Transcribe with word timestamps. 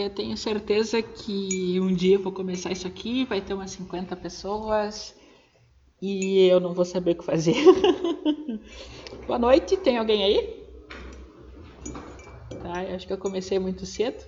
Eu 0.00 0.08
tenho 0.08 0.34
certeza 0.34 1.02
que 1.02 1.78
um 1.78 1.92
dia 1.94 2.14
eu 2.16 2.22
vou 2.22 2.32
começar 2.32 2.72
isso 2.72 2.86
aqui, 2.86 3.26
vai 3.26 3.42
ter 3.42 3.52
umas 3.52 3.70
50 3.72 4.16
pessoas 4.16 5.14
e 6.02 6.46
eu 6.48 6.60
não 6.60 6.74
vou 6.74 6.84
saber 6.84 7.12
o 7.12 7.16
que 7.18 7.24
fazer. 7.24 7.54
Boa 9.26 9.38
noite, 9.38 9.76
tem 9.78 9.98
alguém 9.98 10.22
aí? 10.24 10.60
Tá, 12.60 12.80
acho 12.94 13.08
que 13.08 13.12
eu 13.12 13.18
comecei 13.18 13.58
muito 13.58 13.84
cedo. 13.84 14.24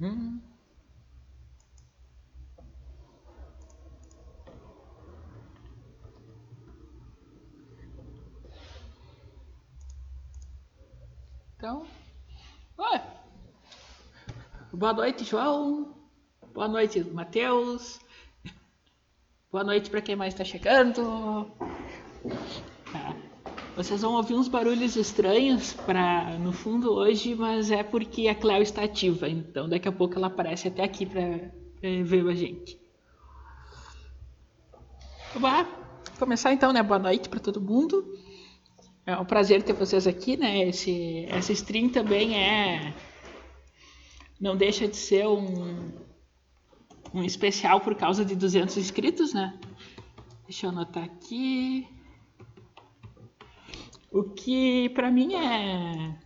Hum. 0.00 0.42
Então, 11.56 11.88
ué. 12.78 12.98
Boa 14.82 14.92
noite, 14.92 15.22
João. 15.22 15.94
Boa 16.52 16.66
noite, 16.66 17.04
Matheus. 17.04 18.00
Boa 19.48 19.62
noite 19.62 19.88
para 19.88 20.02
quem 20.02 20.16
mais 20.16 20.34
está 20.34 20.42
chegando. 20.42 21.48
Tá. 22.92 23.16
Vocês 23.76 24.02
vão 24.02 24.14
ouvir 24.14 24.34
uns 24.34 24.48
barulhos 24.48 24.96
estranhos 24.96 25.72
para 25.72 26.36
no 26.36 26.52
fundo 26.52 26.90
hoje, 26.94 27.32
mas 27.36 27.70
é 27.70 27.84
porque 27.84 28.26
a 28.26 28.34
Cléo 28.34 28.60
está 28.60 28.82
ativa, 28.82 29.28
então 29.28 29.68
daqui 29.68 29.86
a 29.86 29.92
pouco 29.92 30.16
ela 30.16 30.26
aparece 30.26 30.66
até 30.66 30.82
aqui 30.82 31.06
para 31.06 31.52
ver 31.80 32.28
a 32.28 32.34
gente. 32.34 32.76
Vamos 35.32 35.68
começar 36.18 36.52
então, 36.52 36.72
né? 36.72 36.82
Boa 36.82 36.98
noite 36.98 37.28
para 37.28 37.38
todo 37.38 37.60
mundo. 37.60 38.18
É 39.06 39.16
um 39.16 39.24
prazer 39.24 39.62
ter 39.62 39.74
vocês 39.74 40.08
aqui, 40.08 40.36
né? 40.36 40.68
Esse, 40.68 41.24
essa 41.28 41.52
stream 41.52 41.88
também 41.88 42.36
é. 42.36 43.11
Não 44.42 44.56
deixa 44.56 44.88
de 44.88 44.96
ser 44.96 45.28
um, 45.28 45.92
um 47.14 47.22
especial 47.22 47.80
por 47.80 47.94
causa 47.94 48.24
de 48.24 48.34
200 48.34 48.76
inscritos, 48.76 49.32
né? 49.32 49.56
Deixa 50.42 50.66
eu 50.66 50.70
anotar 50.70 51.04
aqui. 51.04 51.86
O 54.10 54.24
que 54.24 54.88
para 54.88 55.12
mim 55.12 55.34
é 55.34 56.18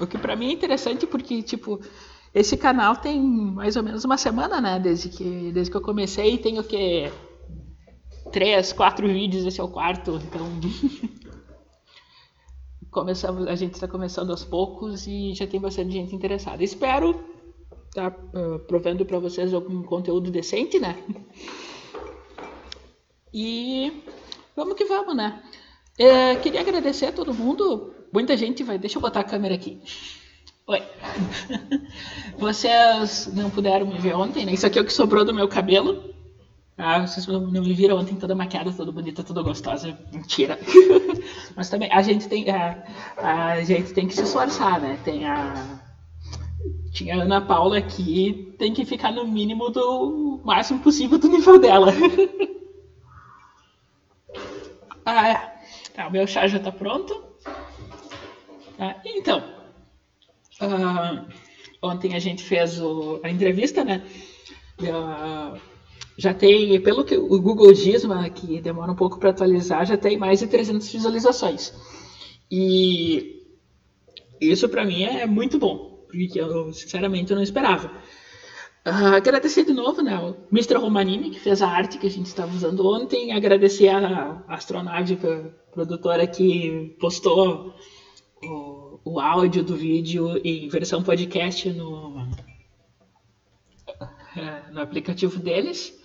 o 0.00 0.06
que 0.06 0.16
para 0.16 0.36
mim 0.36 0.50
é 0.50 0.52
interessante 0.52 1.04
porque 1.04 1.42
tipo 1.42 1.80
esse 2.32 2.56
canal 2.56 2.94
tem 2.94 3.20
mais 3.20 3.74
ou 3.74 3.82
menos 3.82 4.04
uma 4.04 4.16
semana, 4.16 4.60
né, 4.60 4.78
desde 4.78 5.08
que 5.08 5.50
desde 5.52 5.68
que 5.68 5.76
eu 5.76 5.82
comecei, 5.82 6.38
tem 6.38 6.60
o 6.60 6.64
que 6.64 7.10
três, 8.30 8.72
quatro 8.72 9.08
vídeos, 9.08 9.44
esse 9.44 9.60
é 9.60 9.64
o 9.64 9.68
quarto, 9.68 10.20
então 10.24 10.46
começamos, 12.96 13.46
a 13.46 13.54
gente 13.54 13.74
está 13.74 13.86
começando 13.86 14.30
aos 14.30 14.42
poucos 14.42 15.06
e 15.06 15.34
já 15.34 15.46
tem 15.46 15.60
bastante 15.60 15.92
gente 15.92 16.16
interessada. 16.16 16.64
Espero 16.64 17.10
estar 17.88 18.10
tá, 18.10 18.18
uh, 18.34 18.58
provendo 18.60 19.04
para 19.04 19.18
vocês 19.18 19.52
algum 19.52 19.82
conteúdo 19.82 20.30
decente, 20.30 20.78
né? 20.78 20.96
E 23.34 24.02
vamos 24.56 24.76
que 24.76 24.86
vamos, 24.86 25.14
né? 25.14 25.42
É, 25.98 26.36
queria 26.36 26.62
agradecer 26.62 27.04
a 27.04 27.12
todo 27.12 27.34
mundo. 27.34 27.92
Muita 28.10 28.34
gente 28.34 28.62
vai. 28.62 28.78
Deixa 28.78 28.96
eu 28.96 29.02
botar 29.02 29.20
a 29.20 29.24
câmera 29.24 29.54
aqui. 29.54 29.78
Oi. 30.66 30.82
Vocês 32.38 33.30
não 33.34 33.50
puderam 33.50 33.86
me 33.86 33.98
ver 33.98 34.14
ontem, 34.16 34.46
né? 34.46 34.54
Isso 34.54 34.66
aqui 34.66 34.78
é 34.78 34.82
o 34.82 34.86
que 34.86 34.92
sobrou 34.92 35.22
do 35.22 35.34
meu 35.34 35.48
cabelo. 35.48 36.15
Ah, 36.78 37.06
vocês 37.06 37.26
não 37.26 37.40
me 37.40 37.72
viram 37.72 37.96
ontem 37.96 38.16
toda 38.16 38.34
maquiada, 38.34 38.70
toda 38.70 38.92
bonita, 38.92 39.22
toda 39.22 39.42
gostosa. 39.42 39.98
Mentira. 40.12 40.58
Mas 41.56 41.70
também 41.70 41.90
a 41.90 42.02
gente 42.02 42.28
tem 42.28 42.50
a, 42.50 42.84
a 43.16 43.62
gente 43.62 43.94
tem 43.94 44.06
que 44.06 44.14
se 44.14 44.22
esforçar, 44.22 44.78
né? 44.78 44.98
Tem 45.02 45.24
a 45.24 45.80
tinha 46.96 47.16
a 47.16 47.22
Ana 47.22 47.40
Paula 47.42 47.78
aqui, 47.78 48.54
tem 48.58 48.72
que 48.72 48.84
ficar 48.84 49.12
no 49.12 49.26
mínimo 49.26 49.70
do 49.70 50.40
máximo 50.44 50.80
possível 50.80 51.18
do 51.18 51.28
nível 51.28 51.58
dela. 51.58 51.92
ah, 55.04 55.28
é. 55.28 55.56
Tá, 55.94 56.08
o 56.08 56.10
meu 56.10 56.26
chá 56.26 56.46
já 56.46 56.56
está 56.56 56.72
pronto. 56.72 57.22
Tá, 58.78 58.96
então, 59.04 59.44
uh, 60.60 61.26
ontem 61.82 62.14
a 62.14 62.18
gente 62.18 62.42
fez 62.42 62.80
o, 62.80 63.20
a 63.22 63.30
entrevista, 63.30 63.84
né? 63.84 64.02
Já 66.18 66.32
tem, 66.32 66.80
pelo 66.80 67.04
que 67.04 67.16
o 67.16 67.40
Google 67.40 67.72
diz, 67.72 68.04
mas 68.04 68.32
que 68.32 68.60
demora 68.60 68.92
um 68.92 68.96
pouco 68.96 69.18
para 69.18 69.30
atualizar, 69.30 69.84
já 69.84 69.96
tem 69.96 70.18
mais 70.18 70.40
de 70.40 70.46
300 70.46 70.90
visualizações. 70.90 71.72
E 72.50 73.44
isso 74.40 74.68
para 74.68 74.84
mim 74.84 75.02
é 75.02 75.26
muito 75.26 75.58
bom, 75.58 76.06
porque 76.08 76.40
eu 76.40 76.72
sinceramente 76.72 77.30
eu 77.30 77.36
não 77.36 77.42
esperava. 77.42 77.90
Uh, 78.86 79.16
agradecer 79.16 79.64
de 79.64 79.72
novo 79.72 80.00
né, 80.00 80.16
o 80.16 80.36
Mr. 80.52 80.76
Romanini, 80.76 81.30
que 81.30 81.40
fez 81.40 81.60
a 81.60 81.68
arte 81.68 81.98
que 81.98 82.06
a 82.06 82.10
gente 82.10 82.26
estava 82.26 82.54
usando 82.54 82.86
ontem. 82.86 83.32
Agradecer 83.32 83.88
a 83.88 84.44
astronave 84.46 85.18
produtora 85.72 86.24
que 86.24 86.96
postou 87.00 87.74
o, 88.44 89.00
o 89.04 89.18
áudio 89.18 89.64
do 89.64 89.74
vídeo 89.74 90.40
em 90.44 90.68
versão 90.68 91.02
podcast 91.02 91.68
no, 91.72 92.28
é, 94.36 94.70
no 94.70 94.80
aplicativo 94.80 95.40
deles. 95.40 95.95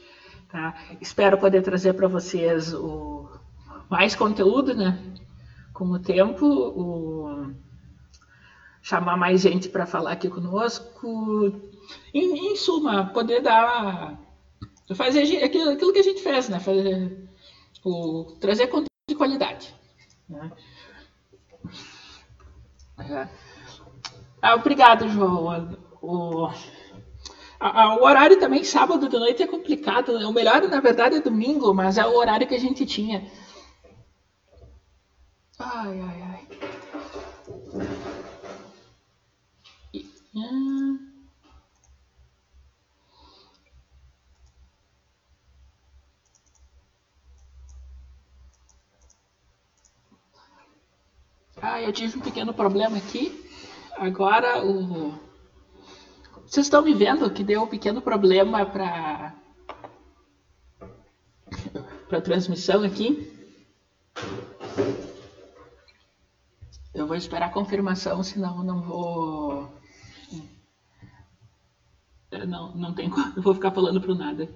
Tá? 0.51 0.75
Espero 0.99 1.37
poder 1.37 1.61
trazer 1.61 1.93
para 1.93 2.09
vocês 2.09 2.73
o, 2.73 3.29
mais 3.89 4.15
conteúdo 4.15 4.73
né, 4.73 4.99
com 5.73 5.85
o 5.85 5.99
tempo. 5.99 6.45
O, 6.45 7.53
chamar 8.81 9.15
mais 9.15 9.41
gente 9.41 9.69
para 9.69 9.85
falar 9.85 10.11
aqui 10.11 10.29
conosco. 10.29 11.53
Em, 12.13 12.51
em, 12.51 12.55
suma, 12.55 13.07
poder 13.07 13.41
dar. 13.41 14.19
Fazer 14.93 15.21
aquilo, 15.41 15.71
aquilo 15.71 15.93
que 15.93 15.99
a 15.99 16.03
gente 16.03 16.21
fez, 16.21 16.49
né? 16.49 16.59
Fazer, 16.59 17.29
o, 17.83 18.35
trazer 18.41 18.67
conteúdo 18.67 18.87
de 19.07 19.15
qualidade. 19.15 19.73
Né? 20.27 20.51
É. 22.99 23.27
Ah, 24.41 24.55
obrigado, 24.55 25.07
João. 25.07 25.77
O, 26.01 26.49
a, 27.69 27.95
o 27.95 28.03
horário 28.03 28.39
também, 28.39 28.63
sábado 28.63 29.07
de 29.07 29.17
noite, 29.17 29.43
é 29.43 29.47
complicado. 29.47 30.17
Né? 30.17 30.25
O 30.25 30.31
melhor, 30.31 30.61
na 30.67 30.79
verdade, 30.79 31.15
é 31.15 31.19
domingo, 31.19 31.73
mas 31.73 31.97
é 31.97 32.05
o 32.05 32.15
horário 32.15 32.47
que 32.47 32.55
a 32.55 32.59
gente 32.59 32.85
tinha. 32.85 33.23
Ai, 35.59 35.99
ai, 36.01 36.21
ai. 36.21 36.47
Ah, 51.61 51.79
eu 51.81 51.91
tive 51.91 52.17
um 52.17 52.21
pequeno 52.21 52.53
problema 52.53 52.97
aqui. 52.97 53.31
Agora 53.95 54.63
o. 54.65 55.30
Vocês 56.51 56.65
estão 56.65 56.81
me 56.81 56.93
vendo 56.93 57.31
que 57.31 57.45
deu 57.45 57.63
um 57.63 57.67
pequeno 57.67 58.01
problema 58.01 58.65
para 58.65 59.33
para 62.09 62.19
transmissão 62.19 62.83
aqui. 62.83 63.31
Eu 66.93 67.07
vou 67.07 67.15
esperar 67.15 67.45
a 67.45 67.53
confirmação, 67.53 68.21
senão 68.21 68.61
não 68.65 68.81
vou 68.81 69.71
não, 72.45 72.75
não 72.75 72.93
tem 72.93 73.09
Eu 73.37 73.41
vou 73.41 73.53
ficar 73.53 73.71
falando 73.71 74.01
pro 74.01 74.13
nada. 74.13 74.49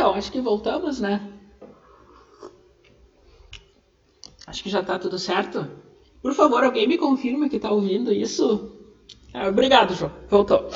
Então, 0.00 0.09
acho 0.20 0.30
que 0.30 0.40
voltamos, 0.40 1.00
né? 1.00 1.20
Acho 4.46 4.62
que 4.62 4.70
já 4.70 4.80
está 4.80 4.98
tudo 4.98 5.18
certo. 5.18 5.66
Por 6.20 6.34
favor, 6.34 6.62
alguém 6.62 6.86
me 6.86 6.98
confirma 6.98 7.48
que 7.48 7.56
está 7.56 7.70
ouvindo 7.70 8.12
isso? 8.12 8.76
Ah, 9.32 9.48
obrigado, 9.48 9.94
João. 9.94 10.12
Voltou. 10.28 10.68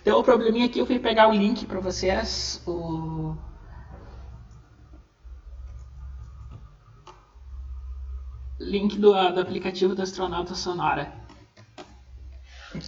Então 0.00 0.20
o 0.20 0.24
probleminha 0.24 0.66
aqui 0.66 0.78
eu 0.78 0.86
fui 0.86 0.98
pegar 0.98 1.28
o 1.28 1.32
link 1.32 1.66
para 1.66 1.80
vocês, 1.80 2.62
o 2.66 3.36
link 8.58 8.98
do, 8.98 9.12
do 9.12 9.40
aplicativo 9.40 9.94
do 9.94 10.00
Astronauta 10.00 10.54
Sonora. 10.54 11.12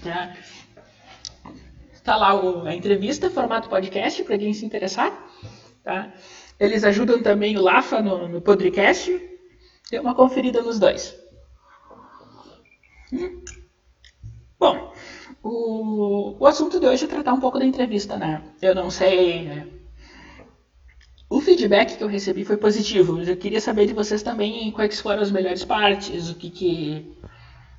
Tá, 0.02 0.34
tá 2.10 2.16
lá 2.16 2.34
o, 2.34 2.66
a 2.66 2.74
entrevista, 2.74 3.30
formato 3.30 3.68
podcast, 3.68 4.24
para 4.24 4.36
quem 4.36 4.52
se 4.52 4.66
interessar. 4.66 5.16
Tá? 5.84 6.12
Eles 6.58 6.82
ajudam 6.82 7.22
também 7.22 7.56
o 7.56 7.62
Lafa 7.62 8.02
no, 8.02 8.26
no 8.26 8.40
podcast. 8.40 9.08
Dê 9.88 10.00
uma 10.00 10.12
conferida 10.12 10.60
nos 10.60 10.80
dois. 10.80 11.16
Hum. 13.12 13.44
Bom, 14.58 14.92
o, 15.40 16.36
o 16.40 16.46
assunto 16.48 16.80
de 16.80 16.86
hoje 16.86 17.04
é 17.04 17.08
tratar 17.08 17.32
um 17.32 17.38
pouco 17.38 17.60
da 17.60 17.64
entrevista, 17.64 18.16
né? 18.16 18.42
Eu 18.60 18.74
não 18.74 18.90
sei. 18.90 19.44
Né? 19.44 19.68
O 21.28 21.40
feedback 21.40 21.96
que 21.96 22.02
eu 22.02 22.08
recebi 22.08 22.44
foi 22.44 22.56
positivo. 22.56 23.22
Eu 23.22 23.36
queria 23.36 23.60
saber 23.60 23.86
de 23.86 23.94
vocês 23.94 24.20
também 24.20 24.72
quais 24.72 25.00
foram 25.00 25.22
as 25.22 25.30
melhores 25.30 25.64
partes, 25.64 26.28
o 26.28 26.34
que, 26.34 26.50
que, 26.50 27.16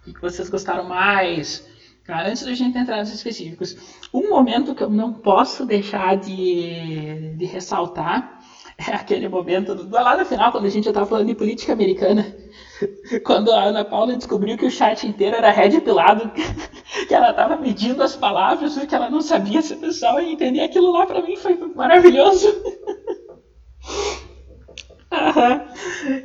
o 0.08 0.14
que 0.14 0.22
vocês 0.22 0.50
gostaram 0.50 0.86
mais. 0.86 1.70
Tá? 2.12 2.28
Antes 2.28 2.44
da 2.44 2.54
gente 2.54 2.78
entrar 2.78 2.98
nos 2.98 3.14
específicos, 3.14 3.78
um 4.14 4.28
momento 4.28 4.76
que 4.76 4.84
eu 4.84 4.90
não 4.90 5.14
posso 5.14 5.66
deixar 5.66 6.18
de, 6.18 7.38
de 7.38 7.46
ressaltar 7.46 8.42
é 8.78 8.94
aquele 8.94 9.30
momento 9.30 9.74
do, 9.74 9.90
lá 9.90 10.18
no 10.18 10.26
final, 10.26 10.52
quando 10.52 10.66
a 10.66 10.70
gente 10.70 10.84
já 10.84 10.90
estava 10.90 11.06
falando 11.06 11.28
de 11.28 11.36
política 11.36 11.72
americana, 11.72 12.36
quando 13.24 13.50
a 13.54 13.64
Ana 13.64 13.86
Paula 13.86 14.18
descobriu 14.18 14.58
que 14.58 14.66
o 14.66 14.70
chat 14.70 15.08
inteiro 15.08 15.38
era 15.38 15.52
red 15.52 15.80
pilado, 15.80 16.30
que 17.08 17.16
ela 17.16 17.30
estava 17.30 17.56
medindo 17.56 18.04
as 18.04 18.14
palavras, 18.14 18.78
porque 18.78 18.94
ela 18.94 19.10
não 19.10 19.22
sabia 19.22 19.62
se 19.62 19.76
o 19.76 19.80
pessoal 19.80 20.20
ia 20.20 20.34
entender 20.34 20.64
aquilo 20.64 20.92
lá, 20.92 21.06
para 21.06 21.22
mim 21.22 21.38
foi 21.38 21.56
maravilhoso. 21.74 22.48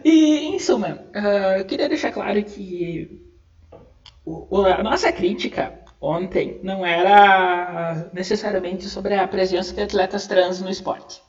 E, 0.05 0.55
em 0.55 0.59
suma, 0.61 1.05
uh, 1.15 1.59
eu 1.59 1.65
queria 1.65 1.89
deixar 1.89 2.13
claro 2.13 2.41
que 2.45 3.26
a 4.27 4.83
nossa 4.83 5.13
crítica 5.13 5.79
ontem 6.01 6.61
não 6.63 6.85
era 6.85 8.11
necessariamente 8.13 8.89
sobre 8.89 9.15
a 9.15 9.27
presença 9.27 9.73
de 9.73 9.83
atletas 9.83 10.27
trans 10.27 10.61
no 10.61 10.69
esporte. 10.69 11.23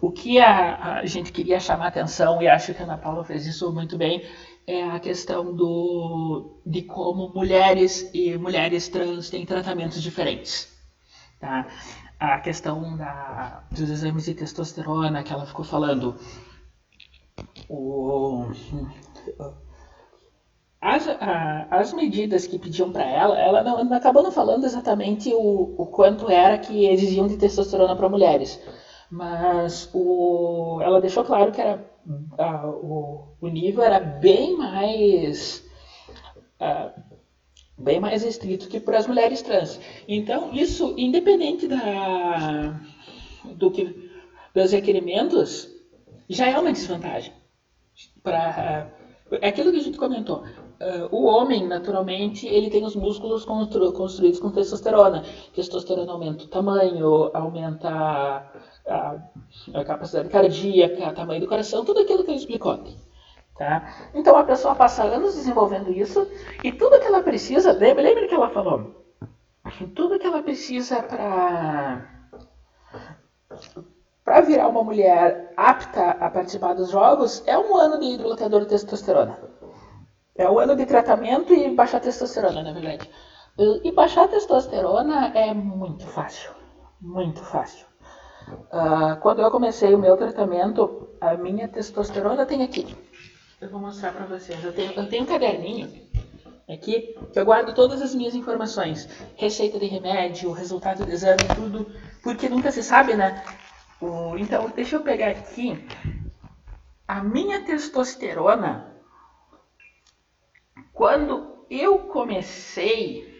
O 0.00 0.10
que 0.10 0.40
a, 0.40 0.98
a, 0.98 1.06
gente 1.06 1.30
queria 1.30 1.60
chamar 1.60 1.88
atenção, 1.88 2.42
e 2.42 2.48
acho 2.48 2.74
que 2.74 2.82
a 2.82 2.84
Ana 2.84 2.98
Paula 2.98 3.24
fez 3.24 3.46
isso 3.46 3.72
muito 3.72 3.96
bem, 3.96 4.26
é 4.66 4.82
a 4.82 4.98
questão 4.98 5.54
do, 5.54 6.60
de 6.66 6.82
como 6.82 7.32
mulheres 7.32 8.10
e 8.12 8.36
mulheres 8.36 8.88
trans 8.88 9.30
têm 9.30 9.46
tratamentos 9.46 10.02
diferentes. 10.02 10.68
Tá? 11.38 11.68
A 12.18 12.40
questão 12.40 12.96
da, 12.96 13.64
dos 13.70 13.90
exames 13.90 14.24
de 14.24 14.34
testosterona 14.34 15.22
que 15.22 15.32
ela 15.32 15.46
ficou 15.46 15.64
falando. 15.64 16.16
O, 17.68 18.50
as, 20.82 21.08
a, 21.08 21.68
as 21.70 21.92
medidas 21.94 22.46
que 22.46 22.58
pediam 22.58 22.92
para 22.92 23.04
ela, 23.04 23.40
ela 23.40 23.62
não, 23.62 23.84
não, 23.84 23.96
acabou 23.96 24.22
não 24.22 24.32
falando 24.32 24.64
exatamente 24.64 25.32
o, 25.32 25.74
o 25.78 25.86
quanto 25.86 26.28
era 26.28 26.58
que 26.58 26.86
exigiam 26.86 27.26
de 27.26 27.38
testosterona 27.38 27.96
para 27.96 28.08
mulheres 28.08 28.60
mas 29.12 29.90
o, 29.92 30.80
ela 30.80 30.98
deixou 30.98 31.22
claro 31.22 31.52
que 31.52 31.60
era, 31.60 31.86
a, 32.38 32.66
o, 32.66 33.36
o 33.38 33.48
nível 33.48 33.82
era 33.82 34.00
bem 34.00 34.56
mais 34.56 35.62
a, 36.58 36.94
bem 37.76 38.00
mais 38.00 38.22
restrito 38.22 38.68
que 38.68 38.80
para 38.80 38.96
as 38.96 39.06
mulheres 39.06 39.42
trans. 39.42 39.78
Então 40.08 40.54
isso, 40.54 40.94
independente 40.96 41.68
da 41.68 42.80
do 43.54 43.70
que 43.70 44.10
dos 44.54 44.72
requerimentos, 44.72 45.68
já 46.26 46.48
é 46.48 46.58
uma 46.58 46.72
desvantagem. 46.72 47.34
Para 48.22 48.90
é 49.42 49.48
aquilo 49.48 49.72
que 49.72 49.78
a 49.78 49.82
gente 49.82 49.98
comentou. 49.98 50.42
Uh, 50.82 51.06
o 51.14 51.26
homem, 51.26 51.68
naturalmente, 51.68 52.44
ele 52.48 52.68
tem 52.68 52.84
os 52.84 52.96
músculos 52.96 53.44
constru 53.44 53.92
construídos 53.92 54.40
com 54.40 54.50
testosterona. 54.50 55.22
Testosterona 55.54 56.10
aumenta 56.10 56.42
o 56.42 56.48
tamanho, 56.48 57.30
aumenta 57.32 57.88
a, 57.88 59.16
a 59.74 59.84
capacidade 59.84 60.28
cardíaca, 60.28 61.08
o 61.08 61.14
tamanho 61.14 61.40
do 61.40 61.46
coração, 61.46 61.84
tudo 61.84 62.00
aquilo 62.00 62.24
que 62.24 62.32
ele 62.32 62.38
explicou. 62.38 62.82
Tá? 63.56 64.10
Então 64.12 64.36
a 64.36 64.42
pessoa 64.42 64.74
passa 64.74 65.04
anos 65.04 65.36
desenvolvendo 65.36 65.92
isso 65.92 66.26
e 66.64 66.72
tudo 66.72 66.98
que 66.98 67.06
ela 67.06 67.22
precisa, 67.22 67.70
lembra, 67.70 68.02
lembra 68.02 68.26
que 68.26 68.34
ela 68.34 68.50
falou? 68.50 69.04
Tudo 69.94 70.18
que 70.18 70.26
ela 70.26 70.42
precisa 70.42 71.00
para 71.00 72.08
para 74.24 74.40
virar 74.40 74.66
uma 74.68 74.82
mulher 74.82 75.52
apta 75.56 76.10
a 76.10 76.28
participar 76.28 76.74
dos 76.74 76.90
jogos 76.90 77.42
é 77.46 77.56
um 77.56 77.76
ano 77.76 78.00
de 78.00 78.06
hidrolatador 78.06 78.62
de 78.62 78.68
testosterona. 78.68 79.51
É 80.34 80.48
um 80.48 80.58
ano 80.58 80.74
de 80.74 80.86
tratamento 80.86 81.52
e 81.52 81.74
baixar 81.74 82.00
testosterona, 82.00 82.62
na 82.62 82.72
verdade. 82.72 83.08
E 83.58 83.92
baixar 83.92 84.28
testosterona 84.28 85.32
é 85.34 85.52
muito 85.52 86.06
fácil. 86.06 86.50
Muito 87.00 87.42
fácil. 87.42 87.86
Uh, 88.48 89.20
quando 89.20 89.42
eu 89.42 89.50
comecei 89.50 89.94
o 89.94 89.98
meu 89.98 90.16
tratamento, 90.16 91.08
a 91.20 91.34
minha 91.34 91.68
testosterona 91.68 92.46
tem 92.46 92.62
aqui. 92.62 92.96
Eu 93.60 93.68
vou 93.70 93.80
mostrar 93.80 94.12
para 94.12 94.26
vocês. 94.26 94.62
Eu 94.64 94.72
tenho, 94.72 94.92
eu 94.92 95.08
tenho 95.08 95.22
um 95.22 95.26
caderninho 95.26 95.88
aqui 96.68 97.14
que 97.32 97.38
eu 97.38 97.44
guardo 97.44 97.74
todas 97.74 98.00
as 98.00 98.14
minhas 98.14 98.34
informações. 98.34 99.08
Receita 99.36 99.78
de 99.78 99.86
remédio, 99.86 100.50
resultado 100.52 101.04
do 101.04 101.12
exame, 101.12 101.42
tudo. 101.54 101.86
Porque 102.22 102.48
nunca 102.48 102.72
se 102.72 102.82
sabe, 102.82 103.14
né? 103.14 103.44
O, 104.00 104.36
então, 104.36 104.70
deixa 104.74 104.96
eu 104.96 105.02
pegar 105.02 105.28
aqui. 105.28 105.86
A 107.06 107.22
minha 107.22 107.64
testosterona, 107.64 108.91
quando 110.92 111.64
eu 111.70 112.00
comecei, 112.00 113.32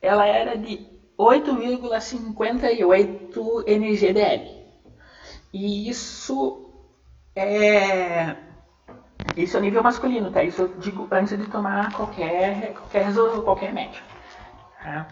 ela 0.00 0.24
era 0.26 0.56
de 0.56 0.86
8,58 1.18 3.64
NGDL. 3.66 4.56
E 5.52 5.88
isso 5.88 6.70
é 7.34 8.36
isso 9.36 9.56
é 9.56 9.60
nível 9.60 9.82
masculino, 9.82 10.30
tá? 10.30 10.44
Isso 10.44 10.62
eu 10.62 10.68
digo 10.78 11.08
antes 11.10 11.36
de 11.36 11.46
tomar 11.46 11.92
qualquer 11.92 12.72
qualquer 12.74 13.12
qualquer 13.44 13.72
médico. 13.72 14.06
Tá? 14.82 15.08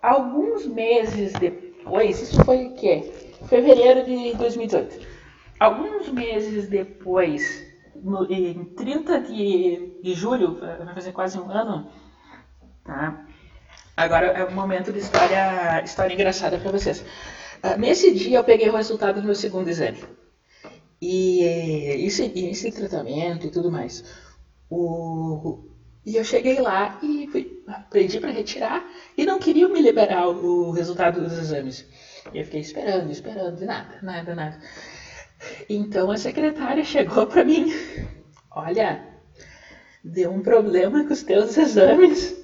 Alguns 0.00 0.64
meses 0.66 1.32
depois, 1.32 2.20
isso 2.20 2.44
foi 2.44 2.66
o 2.66 2.74
quê? 2.74 3.12
Fevereiro 3.48 4.04
de 4.04 4.36
2018. 4.36 5.04
Alguns 5.58 6.08
meses 6.08 6.68
depois, 6.68 7.67
no, 8.02 8.30
em 8.30 8.64
30 8.74 9.20
de, 9.20 10.00
de 10.02 10.14
julho, 10.14 10.58
vai 10.60 10.94
fazer 10.94 11.12
quase 11.12 11.38
um 11.38 11.50
ano, 11.50 11.90
tá? 12.84 13.26
Agora 13.96 14.26
é 14.26 14.44
um 14.44 14.54
momento 14.54 14.92
de 14.92 15.00
história, 15.00 15.82
história 15.84 16.14
engraçada 16.14 16.58
para 16.58 16.70
vocês. 16.70 17.00
Uh, 17.64 17.78
nesse 17.78 18.14
dia 18.14 18.38
eu 18.38 18.44
peguei 18.44 18.68
o 18.68 18.76
resultado 18.76 19.20
do 19.20 19.26
meu 19.26 19.34
segundo 19.34 19.68
exame. 19.68 20.04
E 21.00 21.42
esse, 22.06 22.32
esse 22.36 22.70
tratamento 22.70 23.46
e 23.46 23.50
tudo 23.50 23.70
mais. 23.70 24.04
O, 24.70 25.68
e 26.04 26.16
eu 26.16 26.24
cheguei 26.24 26.60
lá 26.60 26.98
e 27.02 27.28
fui, 27.28 27.62
pedi 27.90 28.20
para 28.20 28.30
retirar 28.30 28.82
e 29.16 29.26
não 29.26 29.38
queriam 29.38 29.70
me 29.70 29.80
liberar 29.82 30.28
o, 30.28 30.68
o 30.68 30.70
resultado 30.70 31.20
dos 31.20 31.36
exames. 31.36 31.84
E 32.32 32.38
eu 32.38 32.44
fiquei 32.44 32.60
esperando, 32.60 33.10
esperando, 33.10 33.62
e 33.62 33.66
nada, 33.66 33.98
nada, 34.02 34.34
nada. 34.34 34.60
Então 35.68 36.10
a 36.10 36.16
secretária 36.16 36.84
chegou 36.84 37.26
para 37.26 37.44
mim: 37.44 37.72
Olha, 38.50 39.04
deu 40.02 40.30
um 40.30 40.42
problema 40.42 41.04
com 41.04 41.12
os 41.12 41.22
teus 41.22 41.56
exames 41.56 42.38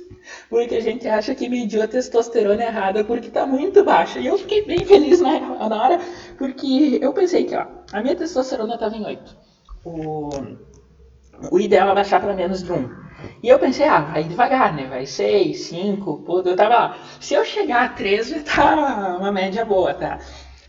porque 0.49 0.77
a 0.77 0.81
gente 0.81 1.07
acha 1.09 1.35
que 1.35 1.49
mediu 1.49 1.83
a 1.83 1.87
testosterona 1.87 2.63
errada 2.63 3.05
porque 3.05 3.29
está 3.29 3.47
muito 3.47 3.85
baixa. 3.85 4.19
E 4.19 4.27
eu 4.27 4.39
fiquei 4.39 4.65
bem 4.65 4.85
feliz 4.85 5.21
na, 5.21 5.39
na 5.69 5.83
hora, 5.83 6.01
porque 6.39 6.99
eu 7.01 7.13
pensei 7.13 7.45
que 7.45 7.55
ó, 7.55 7.67
a 7.93 8.03
minha 8.03 8.17
testosterona 8.17 8.75
estava 8.75 8.97
em 8.97 9.05
8. 9.05 9.37
O, 9.85 10.31
o 11.51 11.61
ideal 11.61 11.91
é 11.91 11.95
baixar 11.95 12.21
para 12.21 12.35
menos 12.35 12.63
de 12.63 12.73
1. 12.73 13.05
E 13.43 13.49
eu 13.49 13.59
pensei, 13.59 13.87
ah, 13.87 14.01
vai 14.01 14.25
devagar, 14.25 14.75
né? 14.75 14.87
Vai 14.87 15.07
6, 15.07 15.59
5, 15.59 16.19
pô, 16.25 16.41
eu 16.41 16.57
tava 16.57 16.75
lá. 16.75 16.99
Se 17.21 17.35
eu 17.35 17.45
chegar 17.45 17.85
a 17.85 17.89
3, 17.89 18.31
vai 18.31 18.41
tá 18.43 19.17
uma 19.19 19.33
média 19.33 19.65
boa, 19.65 19.95
tá? 19.95 20.19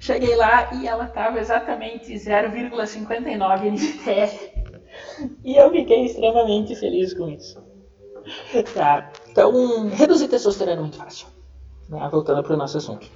Cheguei 0.06 0.36
lá 0.36 0.72
e 0.76 0.88
ela 0.88 1.08
tava 1.08 1.40
exatamente 1.40 2.14
0,59 2.14 3.66
NGTL. 3.66 4.56
E 5.44 5.56
eu 5.56 5.72
fiquei 5.72 6.06
extremamente 6.06 6.76
feliz 6.76 7.12
com 7.16 7.28
isso. 7.28 7.60
Tá. 8.76 9.12
Então, 9.28 9.88
reduzir 9.90 10.28
testosterona 10.28 10.78
é 10.78 10.82
muito 10.82 10.98
fácil. 10.98 11.26
Né? 11.90 12.08
Voltando 12.12 12.44
para 12.44 12.54
o 12.54 12.58
nosso 12.58 12.78
assunto. 12.78 13.10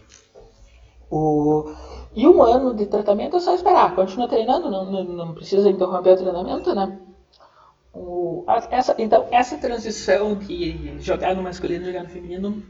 O... 1.11 1.71
E 2.15 2.27
um 2.27 2.41
ano 2.41 2.73
de 2.73 2.87
tratamento 2.87 3.37
é 3.37 3.39
só 3.39 3.53
esperar. 3.53 3.93
Continua 3.93 4.27
treinando, 4.27 4.71
não, 4.71 4.91
não, 4.91 5.03
não 5.03 5.33
precisa 5.35 5.69
interromper 5.69 6.13
o 6.13 6.17
treinamento, 6.17 6.73
né? 6.73 6.99
O... 7.93 8.43
Essa, 8.71 8.95
então, 8.97 9.27
essa 9.29 9.59
transição 9.59 10.33
de 10.33 10.99
jogar 10.99 11.35
no 11.35 11.43
masculino 11.43 11.83
e 11.83 11.87
jogar 11.87 12.03
no 12.03 12.09
feminino 12.09 12.63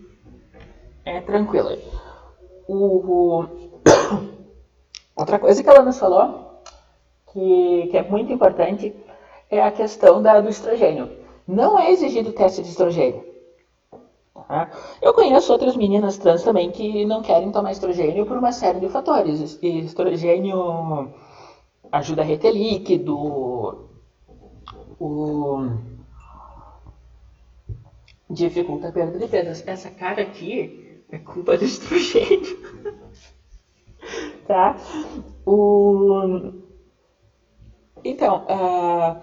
é 1.06 1.22
tranquila. 1.22 1.78
O... 2.68 3.69
Outra 5.16 5.38
coisa 5.38 5.62
que 5.62 5.70
ela 5.70 5.84
nos 5.84 6.00
falou, 6.00 6.62
que, 7.34 7.88
que 7.92 7.98
é 7.98 8.04
muito 8.04 8.32
importante, 8.32 8.96
é 9.50 9.62
a 9.62 9.72
questão 9.72 10.22
da, 10.22 10.40
do 10.40 10.50
estrogênio. 10.50 11.10
Não 11.48 11.78
é 11.78 11.92
exigido 11.92 12.32
teste 12.32 12.62
de 12.62 12.70
estrogênio. 12.70 13.26
Tá? 14.48 14.72
Eu 15.02 15.14
conheço 15.14 15.52
outras 15.52 15.76
meninas 15.76 16.18
trans 16.18 16.44
também 16.44 16.72
que 16.72 17.06
não 17.06 17.22
querem 17.22 17.52
tomar 17.52 17.72
estrogênio 17.72 18.26
por 18.26 18.38
uma 18.38 18.52
série 18.52 18.80
de 18.80 18.90
fatores. 18.90 19.60
Estrogênio 19.62 21.14
ajuda 21.92 22.22
a 22.22 22.26
reter 22.26 22.52
líquido, 22.52 23.90
o... 25.00 25.70
dificulta 28.30 28.90
a 28.90 28.92
perda 28.92 29.20
de 29.20 29.28
peso. 29.28 29.64
Essa 29.68 29.90
cara 29.90 30.22
aqui 30.22 31.04
é 31.12 31.18
culpa 31.18 31.58
do 31.58 31.66
estrogênio. 31.66 32.58
tá? 34.50 34.76
O... 35.46 36.52
Então, 38.04 38.46
uh... 38.50 39.22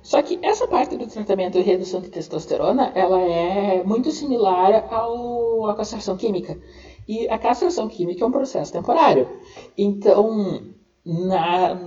só 0.00 0.22
que 0.22 0.38
essa 0.42 0.66
parte 0.66 0.96
do 0.96 1.06
tratamento 1.06 1.58
de 1.58 1.60
redução 1.60 2.00
de 2.00 2.08
testosterona, 2.08 2.90
ela 2.94 3.20
é 3.20 3.84
muito 3.84 4.10
similar 4.10 4.88
ao, 4.90 5.66
à 5.66 5.74
castração 5.74 6.16
química. 6.16 6.58
E 7.06 7.28
a 7.28 7.38
castração 7.38 7.86
química 7.86 8.24
é 8.24 8.26
um 8.26 8.32
processo 8.32 8.72
temporário. 8.72 9.28
Então, 9.76 10.62
na, 11.04 11.78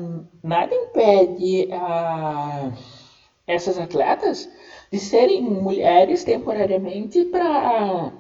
nada 0.44 0.75
impede 0.75 1.70
a, 1.74 2.72
essas 3.48 3.80
atletas 3.80 4.48
de 4.92 5.00
serem 5.00 5.42
mulheres 5.42 6.24
temporariamente 6.24 7.25
para 7.25 8.12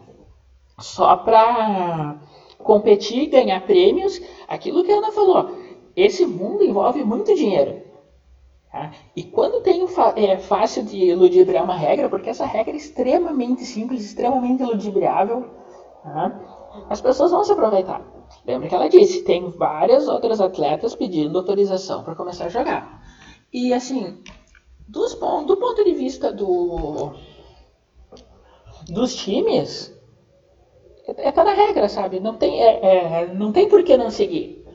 só 0.79 1.17
para 1.17 2.19
competir, 2.65 3.27
ganhar 3.27 3.61
prêmios. 3.61 4.19
Aquilo 4.47 4.83
que 4.83 4.91
a 4.91 4.97
Ana 4.97 5.11
falou, 5.11 5.55
esse 5.95 6.25
mundo 6.25 6.63
envolve 6.63 7.03
muito 7.03 7.33
dinheiro. 7.35 7.83
Tá? 8.71 8.91
E 9.15 9.23
quando 9.23 9.61
tem 9.61 9.85
é 10.15 10.37
fácil 10.37 10.83
de 10.83 11.13
ludibriar 11.13 11.63
uma 11.63 11.77
regra, 11.77 12.09
porque 12.09 12.29
essa 12.29 12.45
regra 12.45 12.73
é 12.73 12.77
extremamente 12.77 13.63
simples, 13.63 14.03
extremamente 14.03 14.63
ludibriável, 14.63 15.45
tá? 16.03 16.85
as 16.89 16.99
pessoas 16.99 17.31
vão 17.31 17.43
se 17.43 17.51
aproveitar. 17.51 18.01
Lembra 18.43 18.67
que 18.67 18.75
ela 18.75 18.89
disse, 18.89 19.23
tem 19.23 19.47
várias 19.51 20.07
outras 20.07 20.41
atletas 20.41 20.95
pedindo 20.95 21.37
autorização 21.37 22.03
para 22.03 22.15
começar 22.15 22.45
a 22.45 22.49
jogar. 22.49 23.03
E 23.53 23.71
assim, 23.71 24.17
dos, 24.87 25.13
do 25.13 25.57
ponto 25.57 25.83
de 25.83 25.93
vista 25.93 26.33
do, 26.33 27.13
dos 28.89 29.15
times, 29.15 29.94
é 31.07 31.31
tá 31.31 31.43
na 31.43 31.53
regra, 31.53 31.87
sabe? 31.87 32.19
Não 32.19 32.35
tem, 32.35 32.61
é, 32.61 33.21
é, 33.21 33.33
não 33.33 33.51
tem 33.51 33.69
por 33.69 33.83
que 33.83 33.95
não 33.95 34.09
seguir. 34.09 34.65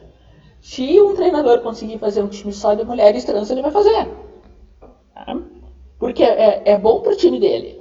Se 0.60 1.00
um 1.00 1.14
treinador 1.14 1.60
conseguir 1.60 1.98
fazer 1.98 2.22
um 2.22 2.28
time 2.28 2.52
só 2.52 2.74
de 2.74 2.84
mulheres 2.84 3.24
trans, 3.24 3.50
ele 3.50 3.62
vai 3.62 3.70
fazer. 3.70 4.08
Tá? 5.14 5.42
Porque 5.98 6.22
é, 6.22 6.62
é 6.64 6.78
bom 6.78 7.00
pro 7.00 7.16
time 7.16 7.40
dele. 7.40 7.80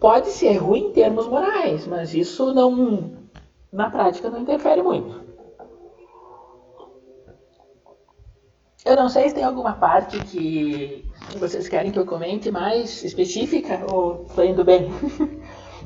Pode 0.00 0.28
ser 0.28 0.56
ruim 0.56 0.88
em 0.88 0.92
termos 0.92 1.26
morais, 1.26 1.86
mas 1.86 2.14
isso 2.14 2.52
não 2.54 3.24
na 3.72 3.90
prática 3.90 4.30
não 4.30 4.40
interfere 4.40 4.82
muito. 4.82 5.24
Eu 8.84 8.96
não 8.96 9.08
sei 9.08 9.28
se 9.28 9.34
tem 9.34 9.44
alguma 9.44 9.72
parte 9.72 10.18
que 10.24 11.08
vocês 11.38 11.68
querem 11.68 11.90
que 11.90 11.98
eu 11.98 12.04
comente 12.04 12.50
mais 12.50 13.02
específica 13.02 13.82
ou 13.90 14.24
estou 14.28 14.44
indo 14.44 14.62
bem. 14.62 14.90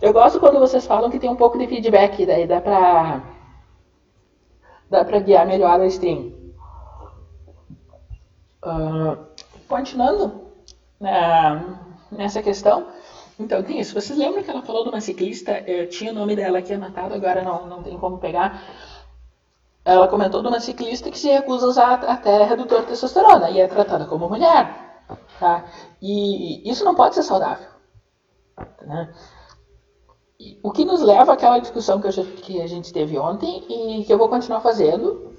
Eu 0.01 0.13
gosto 0.13 0.41
quando 0.41 0.61
vocês 0.61 0.87
falam 0.87 1.11
que 1.11 1.19
tem 1.19 1.29
um 1.31 1.37
pouco 1.37 1.59
de 1.59 1.67
feedback, 1.67 2.25
daí 2.25 2.47
dá 2.47 2.61
pra, 2.61 3.23
dá 4.89 5.05
pra 5.05 5.21
guiar 5.21 5.47
melhor 5.47 5.81
a 5.81 5.87
stream. 5.87 6.33
Uh, 8.65 9.17
continuando 9.69 10.27
uh, 11.01 11.79
nessa 12.11 12.43
questão, 12.43 12.87
então, 13.39 13.63
tem 13.63 13.79
isso. 13.79 13.95
Vocês 13.95 14.19
lembram 14.19 14.43
que 14.43 14.51
ela 14.51 14.63
falou 14.63 14.83
de 14.83 14.89
uma 14.89 15.01
ciclista? 15.01 15.61
Eu 15.61 15.89
tinha 15.89 16.11
o 16.11 16.15
nome 16.15 16.35
dela 16.35 16.59
aqui 16.59 16.73
anotado, 16.73 17.15
agora 17.15 17.43
não, 17.43 17.67
não 17.67 17.83
tem 17.83 17.97
como 17.97 18.19
pegar. 18.19 18.61
Ela 19.85 20.09
comentou 20.09 20.43
de 20.43 20.49
uma 20.49 20.61
ciclista 20.61 21.11
que 21.11 21.19
se 21.19 21.29
recusa 21.29 21.67
a 21.67 21.69
usar 21.69 22.05
até 22.05 22.45
redutor 22.45 22.81
de 22.81 22.89
testosterona 22.89 23.49
e 23.51 23.61
é 23.61 23.69
tratada 23.69 24.07
como 24.07 24.29
mulher. 24.29 25.05
Tá? 25.39 25.65
E 26.03 26.69
isso 26.69 26.85
não 26.85 26.95
pode 26.95 27.15
ser 27.15 27.23
saudável. 27.23 27.69
Né? 28.83 29.15
O 30.63 30.71
que 30.71 30.85
nos 30.85 31.01
leva 31.01 31.33
àquela 31.33 31.59
discussão 31.59 32.01
que, 32.01 32.09
que, 32.43 32.63
a 32.63 32.67
gente 32.69 32.93
teve 32.93 33.19
ontem 33.19 33.65
e 33.69 34.05
que 34.05 34.13
eu 34.13 34.19
vou 34.19 34.29
continuar 34.29 34.61
fazendo, 34.61 35.35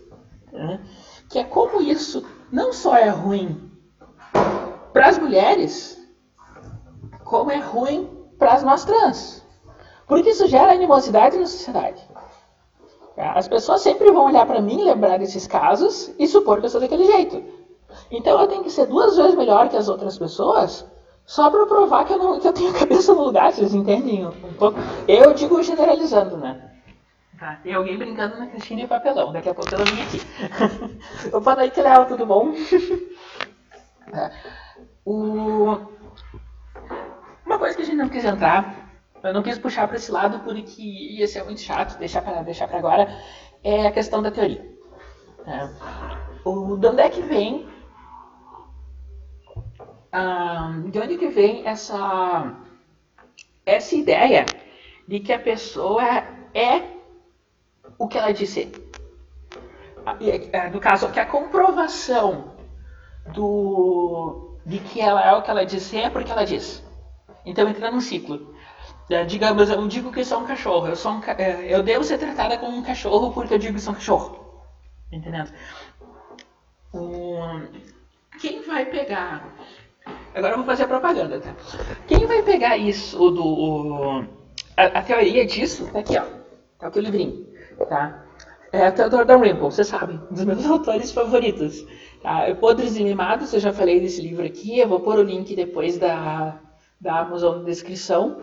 né? 0.51 0.83
que 1.29 1.39
é 1.39 1.45
como 1.45 1.81
isso 1.81 2.25
não 2.51 2.73
só 2.73 2.97
é 2.97 3.07
ruim 3.07 3.71
para 4.91 5.07
as 5.07 5.17
mulheres, 5.17 5.97
como 7.23 7.49
é 7.49 7.59
ruim 7.59 8.09
para 8.37 8.59
nós 8.61 8.83
trans. 8.83 9.41
Porque 10.05 10.31
isso 10.31 10.47
gera 10.47 10.73
animosidade 10.73 11.37
na 11.37 11.45
sociedade. 11.45 12.05
As 13.15 13.47
pessoas 13.47 13.79
sempre 13.79 14.11
vão 14.11 14.25
olhar 14.25 14.45
para 14.45 14.61
mim, 14.61 14.83
lembrar 14.83 15.17
desses 15.17 15.47
casos 15.47 16.13
e 16.19 16.27
supor 16.27 16.59
que 16.59 16.65
eu 16.65 16.69
sou 16.69 16.81
daquele 16.81 17.05
jeito. 17.05 17.41
Então 18.11 18.37
eu 18.41 18.47
tenho 18.47 18.63
que 18.63 18.71
ser 18.71 18.85
duas 18.85 19.15
vezes 19.15 19.35
melhor 19.35 19.69
que 19.69 19.77
as 19.77 19.87
outras 19.87 20.19
pessoas 20.19 20.85
só 21.29 21.51
para 21.51 21.67
provar 21.67 22.05
que 22.05 22.13
eu, 22.13 22.17
não, 22.17 22.39
que 22.39 22.47
eu 22.47 22.53
tenho 22.53 22.71
a 22.71 22.79
cabeça 22.79 23.13
no 23.13 23.25
lugar, 23.25 23.51
vocês 23.51 23.71
entendem 23.71 24.25
um 24.25 24.53
pouco? 24.53 24.79
Eu 25.07 25.31
digo 25.31 25.61
generalizando, 25.61 26.37
né? 26.37 26.71
Tá, 27.39 27.59
tem 27.61 27.71
alguém 27.71 27.99
brincando 27.99 28.39
na 28.39 28.47
caixinha 28.47 28.81
de 28.81 28.87
papelão, 28.87 29.31
daqui 29.31 29.47
a 29.47 29.53
pouco 29.53 29.71
ela 29.71 29.85
vem 29.85 30.01
aqui. 30.01 30.19
Opa, 31.31 31.53
daí 31.53 31.69
que 31.69 31.83
Léo, 31.83 32.07
tudo 32.07 32.25
bom? 32.25 32.51
Tá. 34.11 34.31
O... 35.05 35.77
Uma 37.45 37.57
coisa 37.57 37.75
que 37.75 37.81
a 37.81 37.85
gente 37.85 37.95
não 37.95 38.09
quis 38.09 38.25
entrar, 38.25 38.91
eu 39.23 39.33
não 39.33 39.41
quis 39.41 39.57
puxar 39.57 39.87
para 39.87 39.97
esse 39.97 40.11
lado 40.11 40.39
porque 40.39 40.81
ia 40.81 41.27
ser 41.27 41.43
muito 41.43 41.61
chato, 41.61 41.97
deixar 41.97 42.21
para 42.21 42.43
deixar 42.43 42.67
para 42.67 42.77
agora, 42.77 43.07
é 43.63 43.87
a 43.87 43.91
questão 43.91 44.21
da 44.21 44.29
teoria. 44.29 44.63
É. 45.47 45.69
O, 46.43 46.75
de 46.75 46.87
onde 46.87 47.01
é 47.01 47.09
que 47.09 47.21
vem 47.21 47.67
de 50.91 50.99
onde 50.99 51.17
que 51.17 51.27
vem 51.27 51.67
essa, 51.67 52.55
essa 53.65 53.95
ideia 53.95 54.45
de 55.07 55.19
que 55.19 55.31
a 55.31 55.39
pessoa 55.39 56.03
é 56.53 56.83
o 57.97 58.07
que 58.07 58.17
ela 58.17 58.31
disse? 58.31 58.71
No 60.71 60.79
caso, 60.79 61.11
que 61.11 61.19
a 61.19 61.25
comprovação 61.25 62.55
do, 63.33 64.57
de 64.65 64.79
que 64.79 65.01
ela 65.01 65.23
é 65.23 65.33
o 65.33 65.41
que 65.41 65.51
ela 65.51 65.65
disse 65.65 65.97
é 65.97 66.09
porque 66.09 66.31
ela 66.31 66.45
diz. 66.45 66.83
Então 67.45 67.67
entra 67.67 67.91
num 67.91 68.01
ciclo. 68.01 68.55
É, 69.09 69.25
digamos, 69.25 69.69
eu 69.69 69.87
digo 69.87 70.11
que 70.11 70.23
sou 70.23 70.39
um 70.41 70.45
cachorro. 70.45 70.87
Eu, 70.87 70.95
sou 70.95 71.13
um, 71.13 71.21
é, 71.37 71.73
eu 71.73 71.81
devo 71.81 72.03
ser 72.03 72.17
tratada 72.19 72.57
como 72.57 72.77
um 72.77 72.83
cachorro 72.83 73.33
porque 73.33 73.55
eu 73.55 73.57
digo 73.57 73.73
que 73.73 73.81
sou 73.81 73.93
um 73.93 73.95
cachorro. 73.95 74.63
Entendendo? 75.11 75.51
Quem 78.39 78.61
vai 78.61 78.85
pegar. 78.85 79.55
Agora 80.33 80.53
eu 80.53 80.57
vou 80.57 80.65
fazer 80.65 80.83
a 80.83 80.87
propaganda, 80.87 81.39
tá? 81.39 81.53
Quem 82.07 82.25
vai 82.25 82.43
pegar 82.43 82.77
isso 82.77 83.17
do. 83.31 83.43
O, 83.43 84.25
a, 84.77 84.85
a, 84.85 85.01
teoria 85.01 85.45
disso 85.45 85.89
tá 85.91 85.99
aqui, 85.99 86.17
ó. 86.17 86.23
Tá 86.77 86.87
aqui 86.87 86.99
o 86.99 87.01
livrinho, 87.01 87.45
tá? 87.87 88.25
É 88.71 88.91
Theodore 88.91 89.25
Dalrymple, 89.25 89.63
você 89.63 89.83
sabe, 89.83 90.19
um 90.29 90.33
dos 90.33 90.45
meus 90.45 90.65
autores 90.69 91.11
favoritos. 91.11 91.85
Tá? 92.21 92.53
Podres 92.55 92.97
e 92.97 93.03
Mimados, 93.03 93.53
eu 93.53 93.59
já 93.59 93.73
falei 93.73 93.99
desse 93.99 94.21
livro 94.21 94.45
aqui, 94.45 94.79
eu 94.79 94.87
vou 94.87 94.99
pôr 94.99 95.17
o 95.17 95.23
link 95.23 95.55
depois 95.55 95.97
da, 95.97 96.59
da 97.01 97.19
Amazon 97.19 97.59
na 97.59 97.63
descrição. 97.63 98.41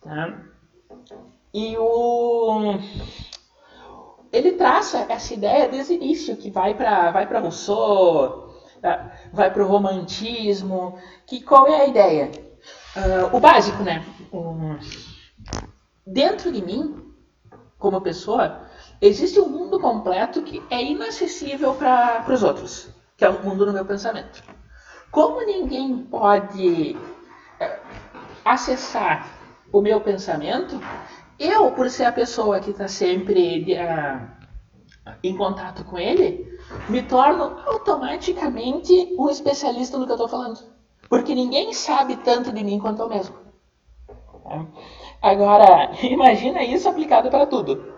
Tá? 0.00 0.42
E 1.54 1.76
o 1.78 2.78
ele 4.32 4.52
traça 4.52 5.06
essa 5.08 5.34
ideia 5.34 5.68
desde 5.68 5.92
o 5.92 5.96
início 5.96 6.36
que 6.36 6.50
vai 6.50 6.74
para 6.74 7.10
vai 7.10 7.26
para 7.26 7.40
Rousseau, 7.40 8.49
tá? 8.80 9.12
vai 9.32 9.52
para 9.52 9.62
o 9.62 9.66
romantismo, 9.66 10.98
que 11.26 11.42
qual 11.42 11.66
é 11.66 11.82
a 11.82 11.86
ideia? 11.86 12.30
Uh, 12.96 13.36
o 13.36 13.40
básico, 13.40 13.82
né? 13.82 14.04
Dentro 16.06 16.50
de 16.52 16.62
mim, 16.62 17.12
como 17.78 18.00
pessoa, 18.00 18.62
existe 19.00 19.40
um 19.40 19.48
mundo 19.48 19.78
completo 19.78 20.42
que 20.42 20.62
é 20.70 20.82
inacessível 20.82 21.74
para 21.74 22.24
os 22.28 22.42
outros, 22.42 22.88
que 23.16 23.24
é 23.24 23.28
o 23.28 23.42
mundo 23.44 23.64
do 23.64 23.72
meu 23.72 23.84
pensamento. 23.84 24.42
Como 25.10 25.44
ninguém 25.44 25.98
pode 26.04 26.96
acessar 28.44 29.28
o 29.72 29.80
meu 29.80 30.00
pensamento, 30.00 30.80
eu, 31.38 31.70
por 31.72 31.88
ser 31.88 32.04
a 32.04 32.12
pessoa 32.12 32.60
que 32.60 32.70
está 32.70 32.88
sempre 32.88 33.64
uh, 33.72 34.28
em 35.22 35.36
contato 35.36 35.84
com 35.84 35.98
ele, 35.98 36.49
me 36.88 37.02
torno 37.02 37.58
automaticamente 37.66 39.14
um 39.18 39.28
especialista 39.28 39.98
no 39.98 40.06
que 40.06 40.12
eu 40.12 40.16
estou 40.16 40.28
falando. 40.28 40.60
Porque 41.08 41.34
ninguém 41.34 41.72
sabe 41.72 42.16
tanto 42.16 42.52
de 42.52 42.62
mim 42.62 42.78
quanto 42.78 43.02
eu 43.02 43.08
mesmo. 43.08 43.34
Agora, 45.20 45.90
imagina 46.02 46.62
isso 46.62 46.88
aplicado 46.88 47.30
para 47.30 47.46
tudo. 47.46 47.90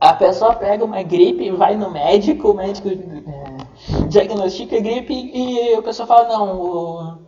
A 0.00 0.12
pessoa 0.12 0.54
pega 0.54 0.84
uma 0.84 1.02
gripe, 1.02 1.50
vai 1.50 1.76
no 1.76 1.90
médico, 1.90 2.50
o 2.50 2.54
médico 2.54 2.88
é, 2.88 4.04
diagnostica 4.08 4.76
a 4.76 4.80
gripe 4.80 5.14
e 5.14 5.78
o 5.78 5.82
pessoal 5.82 6.06
fala, 6.06 6.28
não, 6.28 6.60
o, 6.60 7.18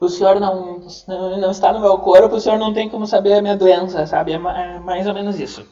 o 0.00 0.08
senhor 0.08 0.40
não, 0.40 0.80
não, 1.06 1.40
não, 1.40 1.50
está 1.52 1.72
no 1.72 1.78
meu 1.78 1.98
corpo, 1.98 2.34
o 2.34 2.40
senhor 2.40 2.58
não 2.58 2.74
tem 2.74 2.88
como 2.88 3.06
saber 3.06 3.34
a 3.34 3.42
minha 3.42 3.56
doença, 3.56 4.04
sabe? 4.06 4.32
É, 4.32 4.34
é 4.34 4.78
mais 4.80 5.06
ou 5.06 5.14
menos 5.14 5.38
isso. 5.38 5.64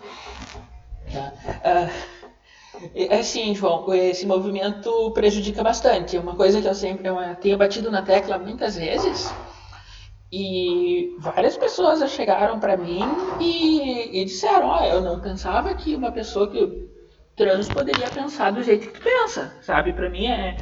Uh, 1.08 2.13
assim, 3.10 3.54
João, 3.54 3.92
esse 3.94 4.26
movimento 4.26 5.10
prejudica 5.12 5.62
bastante. 5.62 6.18
Uma 6.18 6.34
coisa 6.36 6.60
que 6.60 6.68
eu 6.68 6.74
sempre 6.74 7.08
eu 7.08 7.16
tenho 7.36 7.58
batido 7.58 7.90
na 7.90 8.02
tecla 8.02 8.38
muitas 8.38 8.76
vezes 8.76 9.32
e 10.36 11.14
várias 11.20 11.56
pessoas 11.56 12.10
chegaram 12.10 12.58
para 12.58 12.76
mim 12.76 13.00
e, 13.40 14.20
e 14.20 14.24
disseram: 14.24 14.66
Ó, 14.66 14.80
oh, 14.80 14.84
eu 14.84 15.00
não 15.00 15.20
pensava 15.20 15.72
que 15.74 15.94
uma 15.94 16.10
pessoa 16.10 16.50
que 16.50 16.88
trans 17.36 17.68
poderia 17.68 18.10
pensar 18.10 18.50
do 18.50 18.60
jeito 18.60 18.88
que 18.88 18.98
tu 18.98 19.00
pensa, 19.00 19.56
sabe? 19.62 19.92
Para 19.92 20.10
mim 20.10 20.26
é, 20.26 20.56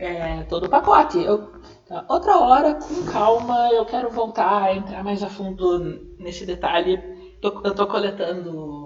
é 0.00 0.42
todo 0.48 0.66
o 0.66 0.68
pacote. 0.68 1.22
Eu, 1.22 1.52
tá, 1.86 2.04
outra 2.08 2.36
hora, 2.38 2.74
com 2.74 3.04
calma, 3.04 3.70
eu 3.70 3.84
quero 3.84 4.10
voltar 4.10 4.64
a 4.64 4.74
entrar 4.74 5.04
mais 5.04 5.22
a 5.22 5.28
fundo 5.28 5.78
nesse 6.18 6.44
detalhe. 6.44 7.00
Tô, 7.40 7.60
eu 7.64 7.74
tô 7.76 7.86
coletando 7.86 8.81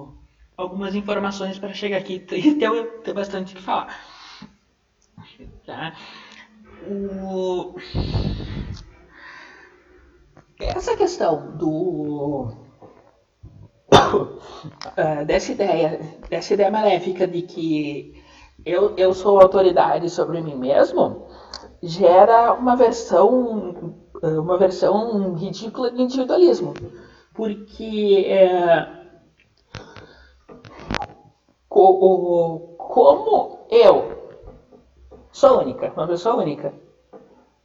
algumas 0.57 0.95
informações 0.95 1.59
para 1.59 1.75
chegar 1.75 1.99
aqui 1.99 2.15
e 2.33 2.55
ter, 2.55 2.87
ter 3.03 3.13
bastante 3.13 3.53
o 3.53 3.57
que 3.57 3.63
falar. 3.63 3.95
Tá? 5.67 5.93
O 6.89 7.75
essa 10.59 10.97
questão 10.97 11.57
do 11.57 12.51
uh, 13.93 15.25
dessa 15.27 15.53
ideia 15.53 16.01
dessa 16.31 16.55
ideia 16.55 16.71
maléfica 16.71 17.27
de 17.27 17.43
que 17.43 18.23
eu, 18.65 18.97
eu 18.97 19.13
sou 19.13 19.41
autoridade 19.41 20.09
sobre 20.09 20.41
mim 20.41 20.55
mesmo 20.55 21.27
gera 21.83 22.55
uma 22.55 22.75
versão 22.75 23.95
uma 24.23 24.57
versão 24.57 25.35
ridícula 25.35 25.91
de 25.91 26.01
individualismo 26.01 26.73
porque 27.35 28.25
é, 28.27 29.06
como 32.77 33.67
eu 33.71 34.17
sou 35.31 35.61
única 35.61 35.93
uma 35.95 36.07
pessoa 36.07 36.37
única 36.37 36.73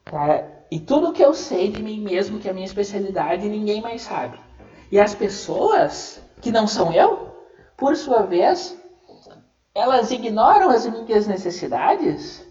tá? 0.06 0.46
E 0.70 0.80
tudo 0.80 1.12
que 1.12 1.24
eu 1.24 1.34
sei 1.34 1.70
de 1.70 1.84
mim 1.84 2.00
mesmo, 2.00 2.39
que 2.39 2.48
é 2.48 2.51
a 2.51 2.53
minha 2.53 2.65
especialidade, 2.65 3.48
ninguém 3.48 3.82
mais 3.82 4.03
sabe. 4.03 4.39
E 4.91 5.00
as 5.00 5.13
pessoas 5.13 6.22
que 6.41 6.51
não 6.51 6.65
são 6.65 6.94
eu, 6.94 7.30
por 7.77 7.96
sua 7.96 8.22
vez, 8.22 8.77
elas 9.75 10.12
ignoram 10.12 10.70
as 10.70 10.86
minhas 10.86 11.27
necessidades 11.27 12.46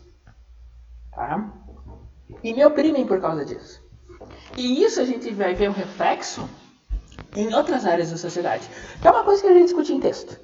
tá? 1.12 1.50
e 2.43 2.52
me 2.52 2.64
oprimem 2.64 3.07
por 3.07 3.21
causa 3.21 3.45
disso. 3.45 3.83
E 4.57 4.83
isso 4.83 5.00
a 5.00 5.05
gente 5.05 5.31
vai 5.33 5.55
ver 5.55 5.71
um 5.71 5.73
reflexo 5.73 6.49
em 7.37 7.55
outras 7.55 7.87
áreas 7.87 8.11
da 8.11 8.17
sociedade, 8.17 8.69
que 9.00 9.09
é 9.09 9.11
uma 9.11 9.25
coisa 9.25 9.40
que 9.43 9.49
a 9.49 9.52
gente 9.52 9.64
discute 9.64 9.93
em 9.93 10.00
texto. 10.00 10.38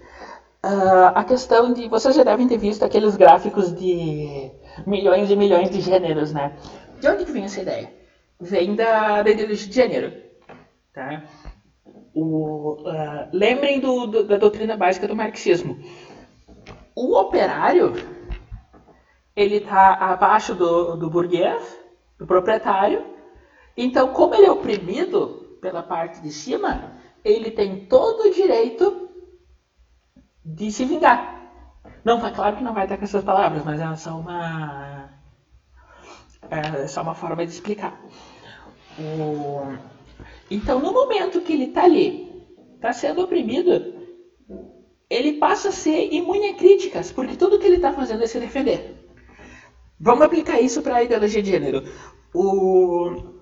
Uh, 0.64 1.12
a 1.14 1.24
questão 1.24 1.72
de. 1.72 1.88
Vocês 1.88 2.14
já 2.14 2.24
devem 2.24 2.48
ter 2.48 2.58
visto 2.58 2.84
aqueles 2.84 3.16
gráficos 3.16 3.74
de 3.74 4.50
milhões 4.86 5.30
e 5.30 5.36
milhões 5.36 5.70
de 5.70 5.80
gêneros, 5.80 6.32
né? 6.32 6.56
De 7.00 7.08
onde 7.08 7.24
que 7.24 7.32
vem 7.32 7.44
essa 7.44 7.60
ideia? 7.60 7.92
Vem 8.40 8.74
da, 8.74 9.22
da 9.22 9.30
ideologia 9.30 9.68
de 9.68 9.72
gênero. 9.72 10.12
Tá? 10.92 11.24
O, 12.14 12.80
uh, 12.80 13.28
lembrem 13.32 13.80
do, 13.80 14.06
do, 14.06 14.24
da 14.24 14.38
doutrina 14.38 14.76
básica 14.76 15.06
do 15.06 15.14
marxismo. 15.14 15.78
O 16.94 17.16
operário 17.16 17.92
ele 19.36 19.56
está 19.56 19.92
abaixo 19.92 20.54
do, 20.54 20.96
do 20.96 21.10
burguês, 21.10 21.78
do 22.18 22.26
proprietário. 22.26 23.04
Então, 23.76 24.08
como 24.08 24.34
ele 24.34 24.46
é 24.46 24.50
oprimido 24.50 25.58
pela 25.60 25.82
parte 25.82 26.22
de 26.22 26.30
cima, 26.30 26.94
ele 27.22 27.50
tem 27.50 27.84
todo 27.84 28.22
o 28.22 28.32
direito 28.32 29.05
de 30.46 30.70
se 30.70 30.84
vingar. 30.84 31.34
Não, 32.04 32.20
tá 32.20 32.30
claro 32.30 32.56
que 32.56 32.62
não 32.62 32.72
vai 32.72 32.84
estar 32.84 32.96
com 32.96 33.04
essas 33.04 33.24
palavras, 33.24 33.64
mas 33.64 33.80
elas 33.80 34.00
são 34.00 34.20
uma 34.20 35.10
é 36.50 36.86
só 36.86 37.02
uma 37.02 37.14
forma 37.14 37.44
de 37.44 37.52
explicar. 37.52 38.00
O... 38.98 39.76
Então, 40.50 40.78
no 40.78 40.92
momento 40.92 41.40
que 41.40 41.52
ele 41.52 41.64
está 41.64 41.82
ali, 41.82 42.46
está 42.76 42.92
sendo 42.92 43.22
oprimido, 43.22 43.94
ele 45.10 45.34
passa 45.34 45.68
a 45.68 45.72
ser 45.72 46.12
imune 46.12 46.50
a 46.50 46.54
críticas, 46.54 47.10
porque 47.10 47.36
tudo 47.36 47.58
que 47.58 47.66
ele 47.66 47.76
está 47.76 47.92
fazendo 47.92 48.22
é 48.22 48.26
se 48.26 48.38
defender. 48.38 49.08
Vamos 49.98 50.22
aplicar 50.22 50.60
isso 50.60 50.82
para 50.82 50.96
a 50.96 51.02
ideologia 51.02 51.42
de 51.42 51.50
gênero. 51.50 51.82
O... 52.32 53.34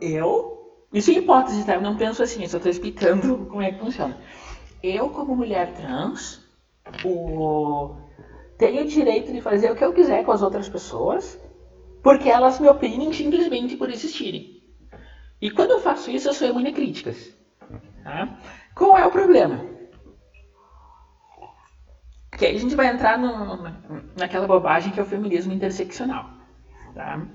Eu, 0.00 0.86
isso 0.92 1.10
é 1.10 1.14
hipótese, 1.14 1.64
tá? 1.64 1.74
Eu 1.74 1.82
não 1.82 1.96
penso 1.96 2.22
assim, 2.22 2.46
só 2.46 2.56
estou 2.56 2.70
explicando 2.70 3.46
como 3.46 3.62
é 3.62 3.72
que 3.72 3.80
funciona. 3.80 4.18
Eu, 4.82 5.10
como 5.10 5.34
mulher 5.34 5.72
trans, 5.74 6.42
o... 7.04 7.96
tenho 8.58 8.82
o 8.82 8.86
direito 8.86 9.32
de 9.32 9.40
fazer 9.40 9.70
o 9.70 9.76
que 9.76 9.84
eu 9.84 9.92
quiser 9.92 10.24
com 10.24 10.32
as 10.32 10.42
outras 10.42 10.68
pessoas, 10.68 11.40
porque 12.02 12.28
elas 12.28 12.60
me 12.60 12.68
oprimem 12.68 13.12
simplesmente 13.12 13.76
por 13.76 13.90
existirem. 13.90 14.62
E 15.40 15.50
quando 15.50 15.72
eu 15.72 15.80
faço 15.80 16.10
isso, 16.10 16.28
eu 16.28 16.34
sou 16.34 16.48
imune 16.48 16.68
a 16.68 16.72
críticas. 16.72 17.36
Tá? 18.02 18.38
Qual 18.74 18.96
é 18.96 19.04
o 19.04 19.10
problema? 19.10 19.64
Que 22.38 22.46
aí 22.46 22.56
a 22.56 22.60
gente 22.60 22.76
vai 22.76 22.88
entrar 22.88 23.18
no, 23.18 23.56
naquela 24.16 24.46
bobagem 24.46 24.92
que 24.92 25.00
é 25.00 25.02
o 25.02 25.06
feminismo 25.06 25.52
interseccional. 25.52 26.30
Tá? 26.94 27.26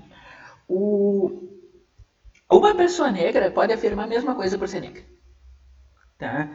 O, 0.68 1.48
uma 2.50 2.74
pessoa 2.74 3.10
negra 3.10 3.50
pode 3.50 3.72
afirmar 3.72 4.04
a 4.04 4.08
mesma 4.08 4.34
coisa 4.34 4.56
por 4.56 4.68
ser 4.68 4.80
negra. 4.80 5.02
Tá? 6.18 6.48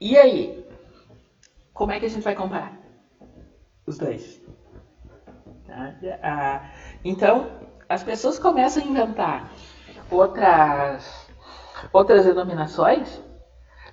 E 0.00 0.16
aí? 0.16 0.66
Como 1.74 1.92
é 1.92 2.00
que 2.00 2.06
a 2.06 2.08
gente 2.08 2.22
vai 2.22 2.34
comparar? 2.34 2.72
Os 3.86 3.98
dois. 3.98 4.40
Tá? 5.66 5.94
Ah, 6.22 6.70
então, 7.04 7.50
as 7.86 8.02
pessoas 8.02 8.38
começam 8.38 8.82
a 8.82 8.86
inventar 8.86 9.52
outras, 10.10 11.28
outras 11.92 12.24
denominações 12.24 13.22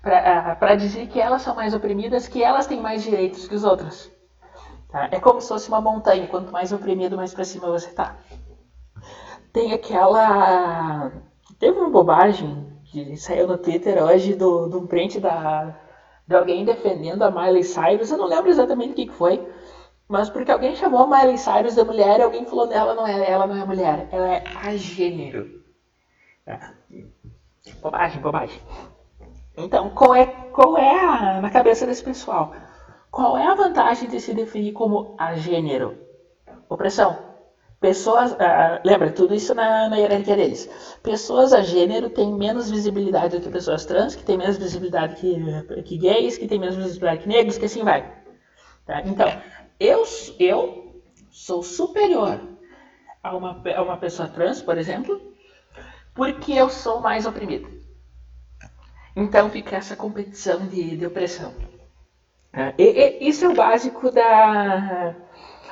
para 0.01 0.75
dizer 0.75 1.07
que 1.07 1.19
elas 1.19 1.41
são 1.41 1.53
mais 1.53 1.73
oprimidas, 1.73 2.25
que 2.25 2.41
elas 2.41 2.67
têm 2.67 2.79
mais 2.79 3.03
direitos 3.03 3.45
que 3.45 3.55
os 3.55 3.65
outros. 3.65 4.09
Tá? 4.89 5.09
É 5.11 5.19
como 5.19 5.41
se 5.41 5.49
fosse 5.49 5.67
uma 5.67 5.81
montanha, 5.81 6.27
quanto 6.27 6.53
mais 6.53 6.71
oprimido, 6.71 7.17
mais 7.17 7.33
para 7.33 7.43
cima 7.43 7.67
você 7.67 7.89
está. 7.89 8.15
Tem 9.51 9.73
aquela. 9.73 11.11
Teve 11.59 11.77
uma 11.77 11.89
bobagem 11.89 12.65
que 12.85 13.17
saiu 13.17 13.47
no 13.47 13.57
Twitter 13.57 14.01
hoje 14.01 14.35
do, 14.35 14.69
do 14.69 14.87
print 14.87 15.19
da, 15.19 15.75
de 16.27 16.35
alguém 16.35 16.65
defendendo 16.65 17.23
a 17.23 17.31
Miley 17.31 17.63
Cyrus. 17.63 18.11
Eu 18.11 18.17
não 18.17 18.27
lembro 18.27 18.49
exatamente 18.49 18.91
o 18.91 18.95
que 18.95 19.09
foi, 19.09 19.47
mas 20.07 20.29
porque 20.29 20.51
alguém 20.51 20.75
chamou 20.75 21.01
a 21.01 21.07
Miley 21.07 21.37
Cyrus 21.37 21.75
de 21.75 21.83
mulher 21.83 22.19
e 22.19 22.23
alguém 22.23 22.45
falou 22.45 22.67
dela 22.67 22.93
não 22.93 23.07
é, 23.07 23.29
ela 23.29 23.47
não 23.47 23.55
é 23.55 23.65
mulher, 23.65 24.07
ela 24.11 24.27
é 24.27 24.43
a 24.63 24.75
gênero. 24.75 25.63
É. 26.45 26.59
Bobagem, 27.81 28.21
bobagem. 28.21 28.61
Então, 29.57 29.89
qual 29.89 30.15
é, 30.15 30.25
qual 30.25 30.77
é 30.77 30.99
a, 30.99 31.41
na 31.41 31.49
cabeça 31.49 31.85
desse 31.85 32.03
pessoal? 32.03 32.53
Qual 33.09 33.37
é 33.37 33.47
a 33.47 33.55
vantagem 33.55 34.07
de 34.09 34.19
se 34.19 34.33
definir 34.33 34.73
como 34.73 35.15
a 35.17 35.35
gênero? 35.35 35.97
Opressão. 36.69 37.26
Pessoas, 37.79 38.31
uh, 38.31 38.81
lembra, 38.83 39.11
tudo 39.11 39.35
isso 39.35 39.53
na, 39.53 39.87
na 39.87 39.97
hierarquia 39.97 40.35
deles. 40.35 40.67
Pessoas 41.03 41.53
a 41.53 41.61
gênero 41.61 42.09
têm 42.09 42.33
menos 42.33 42.71
visibilidade 42.71 43.37
do 43.37 43.43
que 43.43 43.51
pessoas 43.51 43.85
trans, 43.85 44.15
que 44.15 44.23
têm 44.23 44.37
menos 44.37 44.57
visibilidade 44.57 45.15
que, 45.15 45.83
que 45.83 45.97
gays, 45.97 46.37
que 46.37 46.47
têm 46.47 46.59
menos 46.59 46.75
visibilidade 46.75 47.21
que 47.21 47.27
negros, 47.27 47.57
que 47.57 47.65
assim 47.65 47.83
vai. 47.83 48.11
Tá? 48.85 49.01
Então, 49.05 49.27
eu, 49.79 50.03
eu 50.39 51.01
sou 51.29 51.61
superior 51.61 52.39
a 53.21 53.35
uma, 53.35 53.61
a 53.75 53.81
uma 53.83 53.97
pessoa 53.97 54.27
trans, 54.27 54.61
por 54.61 54.77
exemplo, 54.77 55.21
porque 56.15 56.53
eu 56.53 56.69
sou 56.69 56.99
mais 56.99 57.27
oprimido. 57.27 57.69
Então 59.15 59.49
fica 59.49 59.75
essa 59.75 59.95
competição 59.95 60.67
de, 60.67 60.97
de 60.97 61.05
opressão. 61.05 61.53
É, 62.53 62.73
e, 62.77 62.83
e, 62.83 63.29
isso 63.29 63.45
é 63.45 63.49
o 63.49 63.53
básico 63.53 64.09
da, 64.11 65.15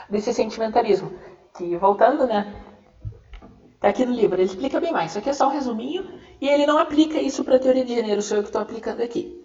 desse 0.10 0.34
sentimentalismo. 0.34 1.12
Que 1.58 1.78
voltando, 1.78 2.28
né? 2.28 2.54
Tá 3.80 3.90
aqui 3.90 4.06
no 4.06 4.14
livro, 4.14 4.36
ele 4.36 4.44
explica 4.44 4.80
bem 4.80 4.92
mais. 4.92 5.12
Isso 5.12 5.20
aqui 5.20 5.30
é 5.30 5.34
só 5.34 5.48
um 5.48 5.52
resuminho 5.52 6.20
e 6.42 6.48
ele 6.48 6.66
não 6.66 6.78
aplica 6.78 7.20
isso 7.20 7.44
para 7.44 7.56
a 7.56 7.60
teoria 7.60 7.86
de 7.86 7.96
gênero, 7.96 8.22
sou 8.22 8.38
eu 8.38 8.44
que 8.44 8.50
estou 8.50 8.62
aplicando 8.62 9.02
aqui. 9.02 9.42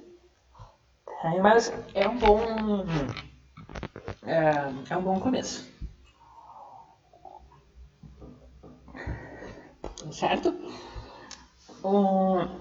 Mas 1.42 1.72
é 1.94 2.08
um 2.08 2.18
bom 2.18 2.40
é, 4.26 4.72
é 4.90 4.96
um 4.96 5.02
bom 5.02 5.20
começo. 5.20 5.68
Certo? 10.10 10.54
Um, 11.84 12.60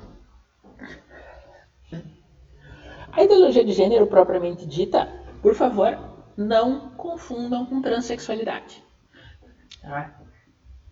A 3.12 3.24
ideologia 3.24 3.66
de 3.66 3.74
gênero 3.74 4.08
propriamente 4.08 4.66
dita, 4.66 5.12
por 5.42 5.54
favor, 5.56 5.98
não 6.38 6.92
confundam 6.92 7.66
com 7.66 7.82
transexualidade. 7.82 8.84
Tá? 9.82 10.20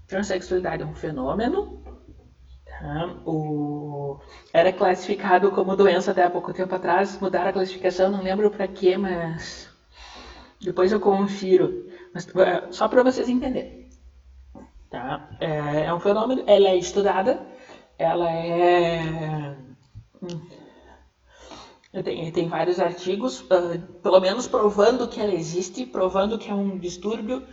Transexualidade 0.07 0.83
é 0.83 0.85
um 0.85 0.95
fenômeno. 0.95 1.83
Tá? 2.65 3.15
O... 3.25 4.19
Era 4.53 4.71
classificado 4.71 5.51
como 5.51 5.75
doença 5.75 6.11
até 6.11 6.23
há 6.23 6.29
pouco 6.29 6.53
tempo 6.53 6.73
atrás. 6.73 7.19
Mudaram 7.19 7.49
a 7.49 7.53
classificação, 7.53 8.11
não 8.11 8.23
lembro 8.23 8.49
para 8.49 8.67
quê, 8.67 8.97
mas 8.97 9.69
depois 10.61 10.91
eu 10.91 10.99
confiro. 10.99 11.87
Mas, 12.13 12.27
é, 12.35 12.71
só 12.71 12.87
para 12.87 13.03
vocês 13.03 13.29
entenderem. 13.29 13.87
Tá? 14.89 15.29
É, 15.39 15.85
é 15.85 15.93
um 15.93 15.99
fenômeno, 15.99 16.43
ela 16.47 16.69
é 16.69 16.77
estudada, 16.77 17.45
ela 17.97 18.31
é. 18.31 19.55
Tem, 22.03 22.31
tem 22.31 22.47
vários 22.47 22.79
artigos, 22.79 23.41
uh, 23.41 23.79
pelo 24.03 24.19
menos 24.19 24.47
provando 24.47 25.07
que 25.07 25.19
ela 25.19 25.33
existe, 25.33 25.85
provando 25.85 26.37
que 26.37 26.49
é 26.49 26.53
um 26.53 26.77
distúrbio, 26.77 27.43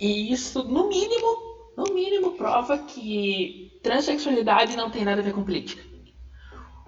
e 0.00 0.32
isso, 0.32 0.62
no 0.62 0.88
mínimo, 0.88 1.72
no 1.76 1.92
mínimo, 1.92 2.32
prova 2.32 2.78
que 2.78 3.78
transexualidade 3.82 4.76
não 4.76 4.90
tem 4.90 5.04
nada 5.04 5.20
a 5.20 5.24
ver 5.24 5.32
com 5.32 5.42
política. 5.42 5.82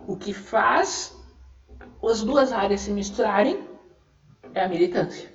O 0.07 0.17
que 0.17 0.33
faz 0.33 1.17
as 2.03 2.23
duas 2.23 2.53
áreas 2.53 2.81
se 2.83 2.91
misturarem 2.93 3.69
é 4.55 4.63
a 4.63 4.69
militância. 4.69 5.29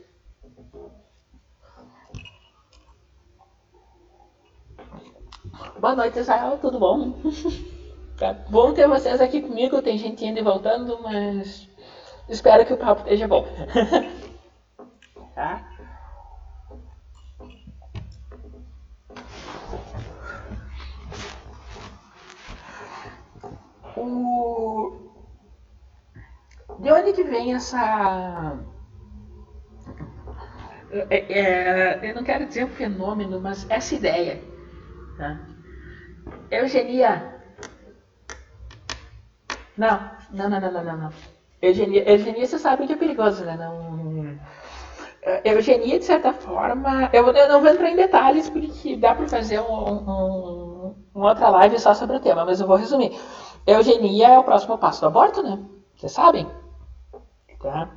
Boa 5.79 5.95
noite, 5.95 6.19
Israel, 6.19 6.57
tudo 6.59 6.79
bom? 6.79 7.13
tá 8.17 8.33
bom 8.49 8.73
ter 8.73 8.87
vocês 8.87 9.19
aqui 9.19 9.41
comigo, 9.41 9.81
tem 9.81 9.97
gente 9.97 10.25
indo 10.25 10.39
e 10.39 10.43
voltando, 10.43 11.01
mas 11.01 11.69
espero 12.29 12.65
que 12.65 12.73
o 12.73 12.77
papo 12.77 13.01
esteja 13.01 13.27
bom. 13.27 13.45
tá? 15.35 15.75
O... 23.97 24.93
De 26.79 26.91
onde 26.91 27.13
que 27.13 27.23
vem 27.23 27.54
essa... 27.65 28.57
É, 31.09 31.17
é, 31.17 32.09
eu 32.09 32.15
não 32.15 32.23
quero 32.23 32.45
dizer 32.45 32.65
um 32.65 32.69
fenômeno, 32.69 33.41
mas 33.41 33.65
essa 33.69 33.95
ideia. 33.95 34.41
Tá? 35.17 35.39
Eugenia. 36.51 37.41
Não, 39.75 40.11
não, 40.31 40.49
não, 40.49 40.61
não, 40.61 40.71
não, 40.71 40.97
não. 40.97 41.09
Eugenia, 41.61 42.09
eugenia 42.09 42.45
você 42.45 42.59
sabe 42.59 42.85
que 42.85 42.93
é 42.93 42.95
perigoso, 42.95 43.43
né? 43.43 43.57
Não, 43.57 44.37
eugenia, 45.43 45.97
de 45.97 46.05
certa 46.05 46.31
forma, 46.31 47.09
eu, 47.11 47.27
eu 47.27 47.49
não 47.49 47.59
vou 47.59 47.71
entrar 47.71 47.89
em 47.89 47.95
detalhes 47.95 48.47
porque 48.47 48.95
dá 48.95 49.15
para 49.15 49.27
fazer 49.27 49.59
um, 49.59 49.73
um, 49.73 50.95
uma 51.13 51.29
outra 51.29 51.49
live 51.49 51.79
só 51.79 51.93
sobre 51.95 52.17
o 52.17 52.19
tema, 52.19 52.45
mas 52.45 52.61
eu 52.61 52.67
vou 52.67 52.77
resumir. 52.77 53.19
Eugenia 53.65 54.29
é 54.29 54.39
o 54.39 54.43
próximo 54.43 54.77
passo 54.77 55.01
do 55.01 55.07
aborto, 55.07 55.41
né? 55.41 55.59
Vocês 55.95 56.11
sabem? 56.11 56.47
Tá? 57.65 57.89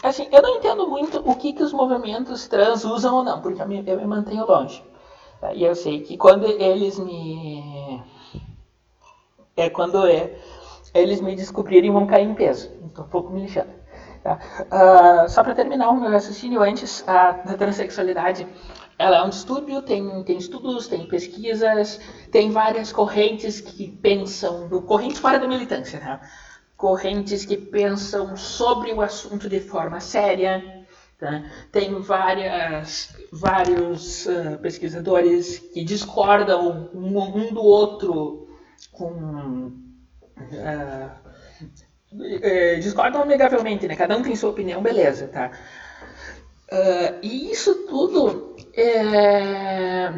Assim, 0.00 0.28
eu 0.30 0.40
não 0.40 0.56
entendo 0.56 0.88
muito 0.88 1.18
o 1.28 1.34
que, 1.34 1.52
que 1.52 1.62
os 1.62 1.72
movimentos 1.72 2.46
trans 2.46 2.84
usam 2.84 3.16
ou 3.16 3.24
não, 3.24 3.42
porque 3.42 3.60
eu 3.60 3.66
me, 3.66 3.82
eu 3.84 3.96
me 3.96 4.06
mantenho 4.06 4.46
longe. 4.46 4.80
Tá? 5.40 5.52
E 5.52 5.64
eu 5.64 5.74
sei 5.74 6.02
que 6.02 6.16
quando 6.16 6.46
eles 6.46 7.00
me. 7.00 8.00
É 9.56 9.68
quando 9.68 10.06
é, 10.06 10.38
eles 10.94 11.20
me 11.20 11.34
descobrirem 11.34 11.90
vão 11.90 12.06
cair 12.06 12.28
em 12.28 12.34
peso. 12.34 12.70
Estou 12.86 13.04
um 13.04 13.08
pouco 13.08 13.32
me 13.32 13.42
lixando. 13.42 13.72
Tá? 14.22 14.38
Uh, 14.70 15.28
só 15.28 15.42
para 15.42 15.56
terminar 15.56 15.90
o 15.90 16.00
meu 16.00 16.12
raciocínio 16.12 16.62
antes, 16.62 17.02
da 17.02 17.56
transexualidade 17.58 18.46
ela 18.98 19.18
é 19.18 19.22
um 19.22 19.30
distúrbio, 19.30 19.82
tem, 19.82 20.22
tem 20.24 20.38
estudos, 20.38 20.88
tem 20.88 21.06
pesquisas, 21.06 22.00
tem 22.30 22.50
várias 22.50 22.92
correntes 22.92 23.60
que 23.60 23.88
pensam, 23.88 24.68
correntes 24.82 25.18
fora 25.18 25.38
da 25.38 25.48
militância, 25.48 25.98
tá? 25.98 26.20
correntes 26.82 27.44
que 27.44 27.56
pensam 27.56 28.36
sobre 28.36 28.92
o 28.92 29.00
assunto 29.00 29.48
de 29.48 29.60
forma 29.60 30.00
séria. 30.00 30.84
Tá? 31.16 31.44
Tem 31.70 32.00
várias, 32.00 33.16
vários 33.30 34.26
uh, 34.26 34.58
pesquisadores 34.60 35.60
que 35.60 35.84
discordam 35.84 36.90
um, 36.92 37.16
um 37.16 37.54
do 37.54 37.62
outro 37.62 38.48
com. 38.90 39.70
Uh, 40.36 41.22
discordam 42.80 43.22
amigavelmente, 43.22 43.86
né? 43.86 43.94
Cada 43.94 44.16
um 44.16 44.22
tem 44.22 44.34
sua 44.34 44.50
opinião, 44.50 44.82
beleza, 44.82 45.28
tá? 45.28 45.52
E 47.22 47.50
isso 47.50 47.86
tudo 47.86 48.56
é... 48.74 50.12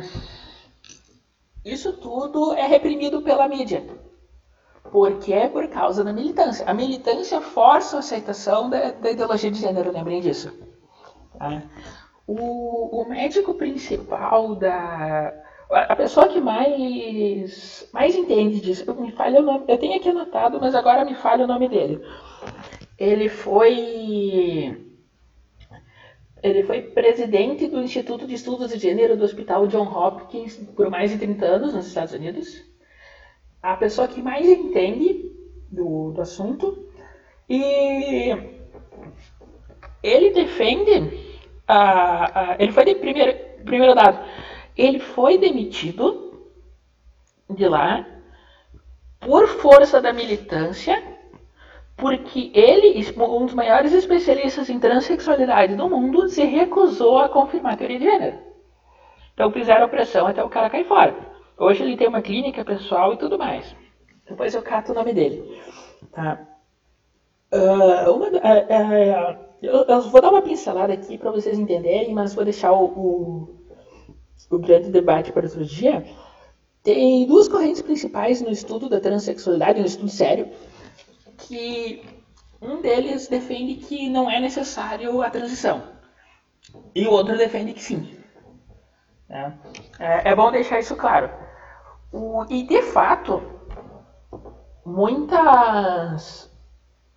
Isso 1.64 1.94
tudo 1.94 2.52
é 2.52 2.66
reprimido 2.66 3.22
pela 3.22 3.48
mídia 3.48 3.82
porque 4.94 5.32
é 5.32 5.48
por 5.48 5.66
causa 5.66 6.04
da 6.04 6.12
militância. 6.12 6.64
A 6.70 6.72
militância 6.72 7.40
força 7.40 7.96
a 7.96 7.98
aceitação 7.98 8.70
da, 8.70 8.92
da 8.92 9.10
ideologia 9.10 9.50
de 9.50 9.58
gênero, 9.58 9.90
lembrem 9.90 10.20
disso. 10.20 10.56
Tá? 11.36 11.64
O, 12.28 13.00
o, 13.00 13.08
médico 13.08 13.54
principal 13.54 14.54
da. 14.54 15.34
A 15.68 15.96
pessoa 15.96 16.28
que 16.28 16.40
mais, 16.40 17.90
mais 17.92 18.14
entende 18.14 18.60
disso, 18.60 18.94
me 18.94 19.10
falha 19.10 19.40
o 19.40 19.42
nome, 19.42 19.64
eu 19.66 19.78
tenho 19.78 19.96
aqui 19.96 20.10
anotado, 20.10 20.60
mas 20.60 20.76
agora 20.76 21.04
me 21.04 21.16
falha 21.16 21.44
o 21.44 21.48
nome 21.48 21.68
dele. 21.68 22.00
Ele 22.96 23.28
foi. 23.28 24.93
Ele 26.44 26.62
foi 26.62 26.82
presidente 26.82 27.66
do 27.66 27.82
Instituto 27.82 28.26
de 28.26 28.34
Estudos 28.34 28.68
de 28.68 28.78
Gênero 28.78 29.16
do 29.16 29.24
Hospital 29.24 29.66
John 29.66 29.86
Hopkins 29.86 30.58
por 30.76 30.90
mais 30.90 31.10
de 31.10 31.16
30 31.16 31.46
anos 31.46 31.72
nos 31.72 31.86
Estados 31.86 32.12
Unidos. 32.12 32.62
A 33.62 33.74
pessoa 33.78 34.06
que 34.06 34.20
mais 34.20 34.46
entende 34.46 35.32
do, 35.70 36.10
do 36.10 36.20
assunto. 36.20 36.86
E 37.48 38.36
ele 40.02 40.32
defende 40.32 41.18
a, 41.66 42.56
ele 42.58 42.72
foi 42.72 42.84
de 42.84 42.94
primeiro, 42.96 43.38
primeiro 43.64 43.94
dado. 43.94 44.22
Ele 44.76 44.98
foi 44.98 45.38
demitido 45.38 46.50
de 47.48 47.66
lá 47.66 48.06
por 49.18 49.48
força 49.48 49.98
da 49.98 50.12
militância 50.12 51.13
porque 51.96 52.50
ele, 52.54 53.14
um 53.16 53.46
dos 53.46 53.54
maiores 53.54 53.92
especialistas 53.92 54.68
em 54.68 54.78
transexualidade 54.78 55.76
do 55.76 55.88
mundo, 55.88 56.28
se 56.28 56.44
recusou 56.44 57.18
a 57.18 57.28
confirmar 57.28 57.74
a 57.74 57.76
teoria 57.76 57.98
de 57.98 58.04
gênero. 58.04 58.38
Então 59.32 59.50
fizeram 59.50 59.88
pressão 59.88 60.26
até 60.26 60.42
o 60.42 60.48
cara 60.48 60.70
cair 60.70 60.86
fora. 60.86 61.14
Hoje 61.56 61.82
ele 61.82 61.96
tem 61.96 62.08
uma 62.08 62.22
clínica 62.22 62.64
pessoal 62.64 63.14
e 63.14 63.16
tudo 63.16 63.38
mais. 63.38 63.74
Depois 64.28 64.54
eu 64.54 64.62
cato 64.62 64.92
o 64.92 64.94
nome 64.94 65.12
dele. 65.12 65.60
Tá? 66.12 66.40
Uh, 67.52 68.10
uma, 68.10 68.26
uh, 68.26 68.30
uh, 68.30 69.38
eu, 69.62 69.84
eu, 69.84 70.00
vou 70.02 70.20
dar 70.20 70.30
uma 70.30 70.42
pincelada 70.42 70.92
aqui 70.92 71.16
para 71.16 71.30
vocês 71.30 71.58
entenderem, 71.58 72.12
mas 72.12 72.34
vou 72.34 72.44
deixar 72.44 72.72
o, 72.72 72.84
o, 72.84 73.60
o, 74.50 74.58
grande 74.58 74.90
debate 74.90 75.30
para 75.30 75.46
outro 75.46 75.64
dia. 75.64 76.04
Tem 76.82 77.24
duas 77.26 77.48
correntes 77.48 77.80
principais 77.80 78.42
no 78.42 78.50
estudo 78.50 78.88
da 78.88 79.00
transexualidade, 79.00 79.80
no 79.80 79.86
estudo 79.86 80.08
sério, 80.08 80.48
que 81.36 82.04
um 82.60 82.80
deles 82.80 83.28
defende 83.28 83.76
que 83.76 84.08
não 84.08 84.30
é 84.30 84.40
necessário 84.40 85.22
a 85.22 85.30
transição 85.30 85.94
e 86.94 87.06
o 87.06 87.10
outro 87.10 87.36
defende 87.36 87.72
que 87.72 87.82
sim. 87.82 88.16
Né? 89.28 89.58
É, 89.98 90.30
é 90.30 90.36
bom 90.36 90.50
deixar 90.50 90.78
isso 90.78 90.96
claro. 90.96 91.30
O, 92.12 92.44
e 92.48 92.62
de 92.62 92.82
fato, 92.82 93.42
muitas, 94.84 96.50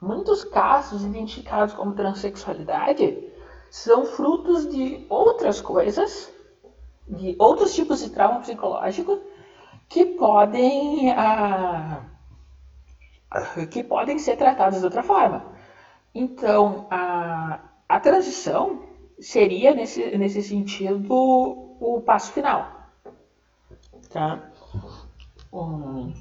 muitos 0.02 0.44
casos 0.44 1.04
identificados 1.04 1.74
como 1.74 1.94
transexualidade 1.94 3.24
são 3.70 4.06
frutos 4.06 4.70
de 4.70 5.06
outras 5.10 5.62
coisas, 5.62 6.34
de 7.08 7.36
outros 7.38 7.76
tipos 7.76 8.04
de 8.04 8.10
trauma 8.10 8.40
psicológico 8.40 9.20
que 9.88 10.06
podem, 10.06 11.12
ah, 11.12 12.02
que 13.70 13.84
podem 13.84 14.18
ser 14.20 14.38
tratados 14.38 14.80
de 14.80 14.86
outra 14.86 15.04
forma. 15.04 15.46
Então, 16.14 16.88
a, 16.90 17.60
a 17.88 18.00
transição 18.00 18.84
seria, 19.20 19.74
nesse, 19.74 20.18
nesse 20.18 20.42
sentido, 20.42 21.08
o 21.80 22.02
passo 22.06 22.32
final. 22.32 22.68
Tá? 24.10 24.40
Um... 25.52 26.14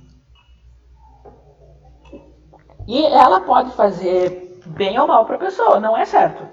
E 2.86 3.04
ela 3.04 3.40
pode 3.40 3.72
fazer 3.72 4.60
bem 4.66 4.98
ou 4.98 5.06
mal 5.06 5.24
para 5.26 5.36
a 5.36 5.40
pessoa, 5.40 5.80
não 5.80 5.96
é 5.96 6.04
certo. 6.04 6.46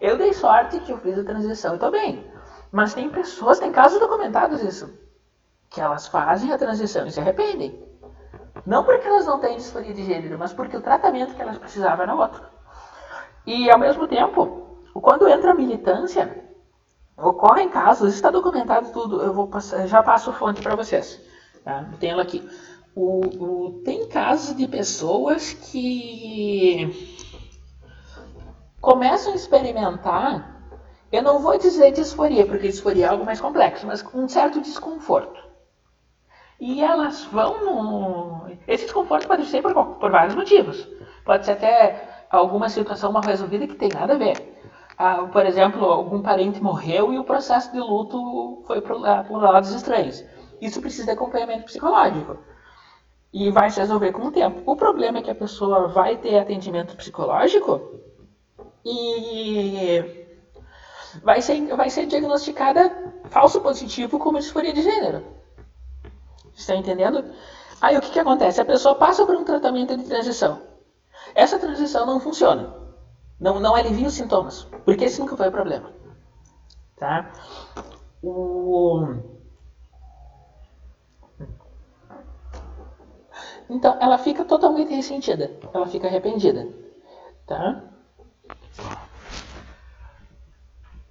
Eu 0.00 0.16
dei 0.16 0.32
sorte 0.32 0.80
que 0.80 0.92
eu 0.92 0.98
fiz 0.98 1.18
a 1.18 1.24
transição 1.24 1.72
e 1.72 1.74
estou 1.74 1.90
bem. 1.90 2.24
Mas 2.72 2.94
tem 2.94 3.10
pessoas, 3.10 3.58
tem 3.58 3.72
casos 3.72 3.98
documentados 3.98 4.62
isso, 4.62 4.92
que 5.68 5.80
elas 5.80 6.06
fazem 6.06 6.52
a 6.52 6.58
transição 6.58 7.06
e 7.06 7.10
se 7.10 7.20
arrependem. 7.20 7.89
Não 8.66 8.84
porque 8.84 9.06
elas 9.06 9.26
não 9.26 9.38
têm 9.38 9.56
disforia 9.56 9.94
de 9.94 10.04
gênero, 10.04 10.38
mas 10.38 10.52
porque 10.52 10.76
o 10.76 10.82
tratamento 10.82 11.34
que 11.34 11.42
elas 11.42 11.58
precisavam 11.58 12.02
era 12.02 12.14
outro. 12.14 12.42
E 13.46 13.70
ao 13.70 13.78
mesmo 13.78 14.06
tempo, 14.06 14.78
quando 14.94 15.28
entra 15.28 15.52
a 15.52 15.54
militância, 15.54 16.44
ocorrem 17.16 17.68
casos, 17.68 18.14
está 18.14 18.30
documentado 18.30 18.92
tudo, 18.92 19.22
eu 19.22 19.32
vou 19.32 19.46
passar, 19.48 19.86
já 19.86 20.02
passo 20.02 20.32
fonte 20.32 20.62
para 20.62 20.76
vocês. 20.76 21.20
Tá? 21.64 21.88
Tem 21.98 22.10
ela 22.10 22.22
aqui. 22.22 22.46
O, 22.94 23.20
o, 23.20 23.82
tem 23.84 24.08
casos 24.08 24.56
de 24.56 24.66
pessoas 24.66 25.52
que 25.52 27.16
começam 28.80 29.32
a 29.32 29.36
experimentar, 29.36 30.60
eu 31.12 31.22
não 31.22 31.38
vou 31.38 31.56
dizer 31.58 31.92
disforia, 31.92 32.46
porque 32.46 32.68
disforia 32.68 33.06
é 33.06 33.08
algo 33.08 33.24
mais 33.24 33.40
complexo, 33.40 33.86
mas 33.86 34.04
um 34.14 34.28
certo 34.28 34.60
desconforto. 34.60 35.49
E 36.60 36.82
elas 36.82 37.24
vão 37.24 37.64
no. 37.64 38.50
Esse 38.68 38.84
desconforto 38.84 39.26
pode 39.26 39.46
ser 39.46 39.62
por, 39.62 39.72
por 39.72 40.10
vários 40.10 40.34
motivos. 40.34 40.86
Pode 41.24 41.46
ser 41.46 41.52
até 41.52 42.26
alguma 42.30 42.68
situação 42.68 43.10
mal 43.10 43.22
resolvida 43.22 43.66
que 43.66 43.74
tem 43.74 43.88
nada 43.88 44.14
a 44.14 44.18
ver. 44.18 44.60
Ah, 44.98 45.26
por 45.32 45.46
exemplo, 45.46 45.84
algum 45.86 46.20
parente 46.20 46.62
morreu 46.62 47.12
e 47.12 47.18
o 47.18 47.24
processo 47.24 47.72
de 47.72 47.80
luto 47.80 48.62
foi 48.66 48.82
por, 48.82 49.00
por 49.26 49.42
lados 49.42 49.72
estranhos. 49.72 50.22
Isso 50.60 50.80
precisa 50.80 51.06
de 51.06 51.12
acompanhamento 51.12 51.64
psicológico. 51.64 52.36
E 53.32 53.50
vai 53.50 53.70
se 53.70 53.80
resolver 53.80 54.12
com 54.12 54.26
o 54.26 54.30
tempo. 54.30 54.60
O 54.70 54.76
problema 54.76 55.18
é 55.18 55.22
que 55.22 55.30
a 55.30 55.34
pessoa 55.34 55.88
vai 55.88 56.18
ter 56.18 56.38
atendimento 56.38 56.96
psicológico 56.96 57.80
e 58.84 60.26
vai 61.22 61.40
ser, 61.40 61.74
vai 61.74 61.88
ser 61.88 62.06
diagnosticada 62.06 63.14
falso 63.30 63.60
positivo 63.60 64.18
como 64.18 64.38
disforia 64.38 64.74
de 64.74 64.82
gênero. 64.82 65.39
Está 66.60 66.76
entendendo? 66.76 67.24
Aí 67.80 67.96
o 67.96 68.00
que, 68.02 68.10
que 68.10 68.18
acontece? 68.18 68.60
A 68.60 68.64
pessoa 68.64 68.94
passa 68.94 69.24
por 69.24 69.34
um 69.34 69.44
tratamento 69.44 69.96
de 69.96 70.04
transição. 70.04 70.60
Essa 71.34 71.58
transição 71.58 72.04
não 72.04 72.20
funciona. 72.20 72.74
Não, 73.40 73.58
não 73.58 73.74
alivia 73.74 74.08
os 74.08 74.14
sintomas. 74.14 74.64
Porque 74.84 75.04
esse 75.06 75.18
nunca 75.18 75.36
foi 75.38 75.48
o 75.48 75.52
problema. 75.52 75.90
Tá? 76.98 77.32
O... 78.22 79.16
Então, 83.70 83.96
ela 84.00 84.18
fica 84.18 84.44
totalmente 84.44 84.94
ressentida. 84.94 85.50
Ela 85.72 85.86
fica 85.86 86.08
arrependida. 86.08 86.68
Tá? 87.46 87.84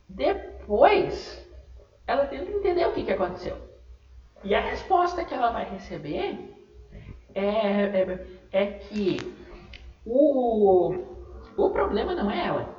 Depois, 0.08 1.44
ela 2.06 2.28
tenta 2.28 2.52
entender 2.52 2.86
o 2.86 2.94
que, 2.94 3.04
que 3.04 3.12
aconteceu. 3.12 3.69
E 4.43 4.56
a 4.56 4.62
resposta 4.62 5.25
que 5.25 5.34
ela 5.34 5.52
vai 5.52 5.65
receber 5.65 6.56
é, 7.36 7.45
é, 7.45 8.28
é 8.52 8.65
que 8.65 9.17
o, 10.06 10.95
o 11.58 11.69
problema 11.69 12.15
não 12.15 12.32
é 12.32 12.47
ela. 12.47 12.69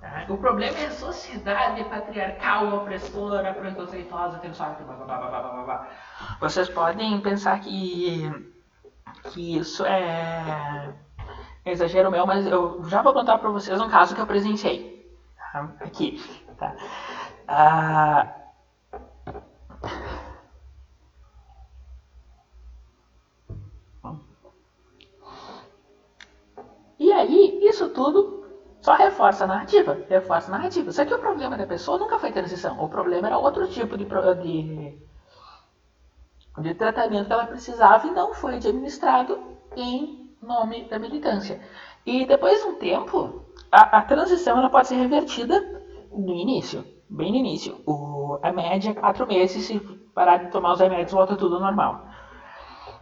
Tá? 0.00 0.26
O 0.28 0.38
problema 0.38 0.76
é 0.78 0.86
a 0.86 0.90
sociedade 0.90 1.82
patriarcal, 1.84 2.72
opressora, 2.76 3.52
preconceituosa, 3.52 4.38
tensória, 4.38 4.76
blá, 4.84 4.94
blá, 4.94 5.04
blá, 5.04 5.28
blá, 5.28 5.40
blá, 5.40 5.62
blá. 5.64 5.88
Vocês 6.40 6.68
podem 6.68 7.20
pensar 7.20 7.60
que, 7.60 8.30
que 9.32 9.58
isso 9.58 9.84
é 9.84 10.94
exagero 11.66 12.10
meu, 12.10 12.26
mas 12.26 12.46
eu 12.46 12.84
já 12.84 13.02
vou 13.02 13.12
contar 13.12 13.38
para 13.38 13.50
vocês 13.50 13.80
um 13.80 13.88
caso 13.88 14.14
que 14.14 14.20
eu 14.20 14.26
presenciei. 14.26 15.10
Tá? 15.52 15.72
Aqui. 15.80 16.22
Tá? 16.58 16.76
Ah, 17.48 18.34
E 27.04 27.12
aí, 27.34 27.68
isso 27.68 27.88
tudo 27.90 28.44
só 28.80 28.94
reforça 28.94 29.44
a 29.44 29.46
narrativa, 29.46 29.98
reforça 30.08 30.48
a 30.48 30.58
narrativa. 30.58 30.92
Só 30.92 31.04
que 31.04 31.14
o 31.14 31.18
problema 31.18 31.56
da 31.56 31.66
pessoa 31.66 31.98
nunca 31.98 32.18
foi 32.18 32.32
transição. 32.32 32.82
O 32.82 32.88
problema 32.88 33.28
era 33.28 33.38
outro 33.38 33.66
tipo 33.68 33.96
de, 33.96 34.04
de, 34.04 34.98
de 36.58 36.74
tratamento 36.74 37.26
que 37.26 37.32
ela 37.32 37.46
precisava 37.46 38.06
e 38.06 38.10
não 38.10 38.34
foi 38.34 38.56
administrado 38.56 39.38
em 39.76 40.30
nome 40.42 40.84
da 40.88 40.98
militância. 40.98 41.60
E 42.04 42.26
depois 42.26 42.60
de 42.60 42.68
um 42.68 42.74
tempo, 42.74 43.46
a, 43.72 43.98
a 43.98 44.02
transição 44.02 44.58
ela 44.58 44.68
pode 44.68 44.88
ser 44.88 44.96
revertida 44.96 45.82
no 46.12 46.34
início, 46.34 46.84
bem 47.08 47.30
no 47.30 47.38
início. 47.38 47.80
O, 47.86 48.38
a 48.42 48.52
média 48.52 48.90
é 48.90 48.94
quatro 48.94 49.26
meses, 49.26 49.64
se 49.64 49.80
parar 50.14 50.44
de 50.44 50.50
tomar 50.50 50.74
os 50.74 50.80
remédios, 50.80 51.12
volta 51.12 51.36
tudo 51.36 51.58
normal. 51.58 52.06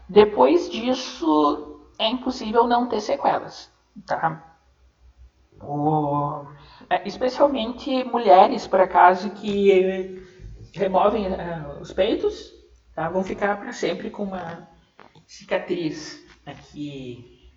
Depois 0.09 0.71
disso, 0.71 1.81
é 1.99 2.09
impossível 2.09 2.69
não 2.69 2.87
ter 2.87 3.01
sequelas. 3.01 3.72
Tá? 4.07 4.57
O, 5.61 6.45
é, 6.91 7.07
especialmente 7.07 8.05
mulheres, 8.05 8.67
por 8.67 8.81
acaso, 8.81 9.31
que 9.31 10.23
removem 10.75 11.27
uh, 11.29 11.81
os 11.81 11.93
peitos, 11.93 12.53
tá? 12.95 13.09
vão 13.09 13.23
ficar 13.23 13.59
para 13.59 13.73
sempre 13.73 14.11
com 14.11 14.25
uma 14.25 14.69
cicatriz 15.27 16.23
aqui 16.45 17.53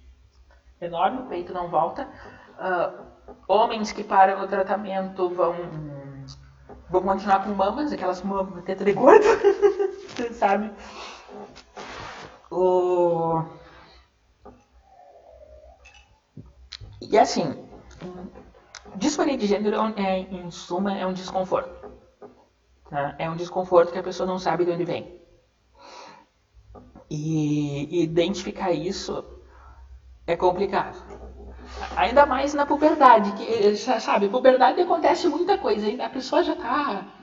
enorme, 0.79 1.23
o 1.23 1.25
peito 1.25 1.53
não 1.53 1.69
volta. 1.69 2.07
Uh, 2.59 3.05
homens 3.47 3.91
que 3.91 4.03
param 4.03 4.43
o 4.43 4.47
tratamento 4.47 5.29
vão, 5.29 5.55
vão 6.89 7.01
continuar 7.01 7.43
com 7.43 7.51
mamas, 7.51 7.91
aquelas 7.91 8.21
mamas 8.21 8.63
teta 8.63 8.85
de 8.85 8.93
gordo, 8.93 9.25
sabe? 10.33 10.71
O... 12.51 13.43
E 17.11 17.17
assim, 17.17 17.67
disforia 18.95 19.37
de 19.37 19.45
gênero, 19.45 19.77
é, 19.97 20.19
em 20.19 20.49
suma, 20.51 20.97
é 20.97 21.05
um 21.05 21.13
desconforto. 21.13 21.89
Tá? 22.89 23.15
É 23.17 23.29
um 23.29 23.35
desconforto 23.35 23.91
que 23.91 23.99
a 23.99 24.03
pessoa 24.03 24.27
não 24.27 24.39
sabe 24.39 24.65
de 24.65 24.71
onde 24.71 24.85
vem. 24.85 25.19
E 27.09 28.03
identificar 28.03 28.71
isso 28.71 29.23
é 30.25 30.35
complicado. 30.35 30.97
Ainda 31.95 32.25
mais 32.25 32.53
na 32.53 32.65
puberdade, 32.65 33.31
que 33.33 33.75
sabe, 33.75 34.29
puberdade 34.29 34.81
acontece 34.81 35.27
muita 35.27 35.57
coisa, 35.57 35.87
a 36.03 36.09
pessoa 36.09 36.43
já 36.43 36.53
está 36.53 37.15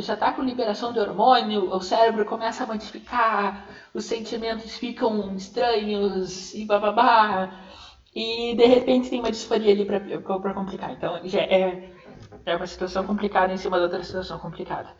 já 0.00 0.14
está 0.14 0.32
com 0.32 0.42
liberação 0.42 0.92
de 0.92 0.98
hormônio, 0.98 1.74
o 1.74 1.80
cérebro 1.80 2.26
começa 2.26 2.64
a 2.64 2.66
modificar, 2.66 3.66
os 3.94 4.04
sentimentos 4.04 4.76
ficam 4.76 5.34
estranhos 5.34 6.52
e 6.52 6.66
bababá. 6.66 7.50
E 8.14 8.54
de 8.54 8.66
repente 8.66 9.08
tem 9.08 9.20
uma 9.20 9.30
disforia 9.30 9.72
ali 9.72 9.86
para 9.86 10.54
complicar. 10.54 10.92
Então 10.92 11.20
já 11.24 11.40
é, 11.40 11.90
é 12.44 12.56
uma 12.56 12.66
situação 12.66 13.06
complicada 13.06 13.52
em 13.52 13.56
cima 13.56 13.78
de 13.78 13.84
outra 13.84 14.02
situação 14.02 14.38
complicada. 14.38 14.90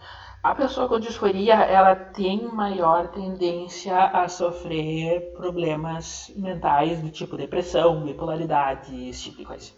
A 0.42 0.54
pessoa 0.54 0.88
com 0.88 0.98
disforia 0.98 1.54
ela 1.54 1.94
tem 1.94 2.48
maior 2.52 3.08
tendência 3.08 3.96
a 3.96 4.26
sofrer 4.28 5.32
problemas 5.36 6.32
mentais 6.34 7.00
do 7.00 7.10
tipo 7.10 7.36
depressão, 7.36 8.02
bipolaridade, 8.02 9.08
esse 9.08 9.24
tipo 9.24 9.36
de 9.38 9.44
coisa. 9.44 9.72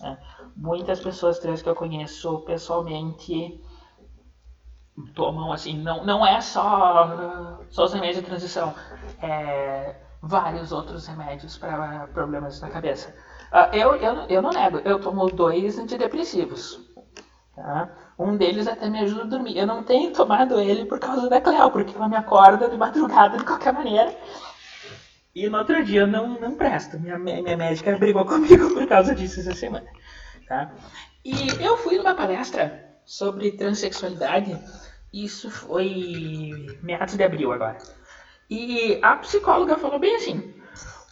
Né? 0.00 0.18
Muitas 0.56 1.00
pessoas 1.00 1.38
trans 1.38 1.62
que 1.62 1.68
eu 1.68 1.76
conheço 1.76 2.40
pessoalmente 2.40 3.60
tomam 5.14 5.52
assim, 5.52 5.78
não, 5.78 6.04
não 6.04 6.26
é 6.26 6.40
só, 6.40 7.60
só 7.68 7.84
os 7.84 7.92
remédios 7.92 8.18
de 8.18 8.26
transição. 8.26 8.74
É, 9.22 9.96
vários 10.22 10.72
outros 10.72 11.06
remédios 11.06 11.56
para 11.56 12.08
problemas 12.12 12.60
na 12.60 12.70
cabeça. 12.70 13.14
Uh, 13.52 13.74
eu, 13.74 13.94
eu, 13.96 14.14
eu 14.28 14.42
não 14.42 14.50
nego, 14.50 14.78
eu 14.78 15.00
tomo 15.00 15.26
dois 15.26 15.78
antidepressivos. 15.78 16.80
Tá? 17.54 17.90
Um 18.18 18.36
deles 18.36 18.66
até 18.66 18.88
me 18.88 19.00
ajuda 19.00 19.22
a 19.22 19.26
dormir. 19.26 19.56
Eu 19.56 19.66
não 19.66 19.82
tenho 19.82 20.12
tomado 20.12 20.60
ele 20.60 20.84
por 20.84 20.98
causa 20.98 21.28
da 21.28 21.40
Cleo, 21.40 21.70
porque 21.70 21.96
ela 21.96 22.08
me 22.08 22.16
acorda 22.16 22.68
de 22.68 22.76
madrugada 22.76 23.38
de 23.38 23.44
qualquer 23.44 23.72
maneira. 23.72 24.14
E 25.34 25.48
no 25.48 25.58
outro 25.58 25.82
dia 25.84 26.06
não, 26.06 26.38
não 26.40 26.54
presto. 26.54 26.98
Minha, 26.98 27.18
minha 27.18 27.56
médica 27.56 27.96
brigou 27.96 28.24
comigo 28.24 28.74
por 28.74 28.86
causa 28.86 29.14
disso 29.14 29.40
essa 29.40 29.54
semana. 29.54 29.86
Tá? 30.46 30.72
E 31.24 31.48
eu 31.62 31.76
fui 31.76 31.96
numa 31.96 32.14
palestra 32.14 32.90
sobre 33.04 33.52
transexualidade. 33.52 34.58
Isso 35.12 35.50
foi 35.50 36.78
meados 36.82 37.16
de 37.16 37.22
abril 37.24 37.52
agora. 37.52 37.78
E 38.50 38.98
a 39.00 39.14
psicóloga 39.16 39.78
falou 39.78 40.00
bem 40.00 40.16
assim: 40.16 40.52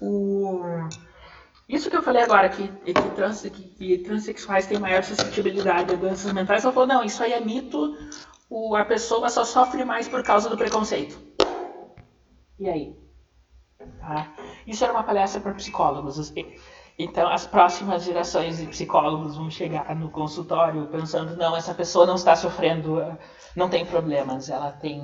o, 0.01 0.61
isso 1.69 1.89
que 1.89 1.97
eu 1.97 2.03
falei 2.03 2.23
agora, 2.23 2.49
que, 2.49 2.67
que, 2.67 3.11
trans, 3.15 3.43
que, 3.43 3.51
que 3.51 3.99
transexuais 3.99 4.67
têm 4.67 4.81
maior 4.81 5.05
suscetibilidade 5.05 5.95
a 5.95 5.97
doenças 5.97 6.33
mentais, 6.33 6.65
ela 6.65 6.73
falou: 6.73 6.89
não, 6.89 7.05
isso 7.05 7.23
aí 7.23 7.33
é 7.33 7.41
mito, 7.41 7.97
o, 8.51 8.75
a 8.75 8.85
pessoa 8.85 9.29
só 9.29 9.45
sofre 9.45 9.85
mais 9.85 10.09
por 10.09 10.23
causa 10.25 10.51
do 10.51 10.57
preconceito. 10.57 11.17
E 12.59 12.69
aí? 12.69 12.97
Tá? 14.01 14.33
Isso 14.67 14.83
era 14.83 14.93
uma 14.93 15.05
palestra 15.05 15.41
para 15.41 15.55
psicólogos. 15.55 16.33
Então, 16.99 17.29
as 17.29 17.47
próximas 17.47 18.03
gerações 18.03 18.59
de 18.59 18.67
psicólogos 18.67 19.37
vão 19.37 19.49
chegar 19.49 19.95
no 19.95 20.11
consultório 20.11 20.89
pensando: 20.89 21.37
não, 21.37 21.57
essa 21.57 21.73
pessoa 21.73 22.05
não 22.05 22.17
está 22.17 22.35
sofrendo, 22.35 22.97
não 23.55 23.69
tem 23.69 23.87
problemas, 23.87 24.49
ela 24.49 24.73
tem 24.73 25.01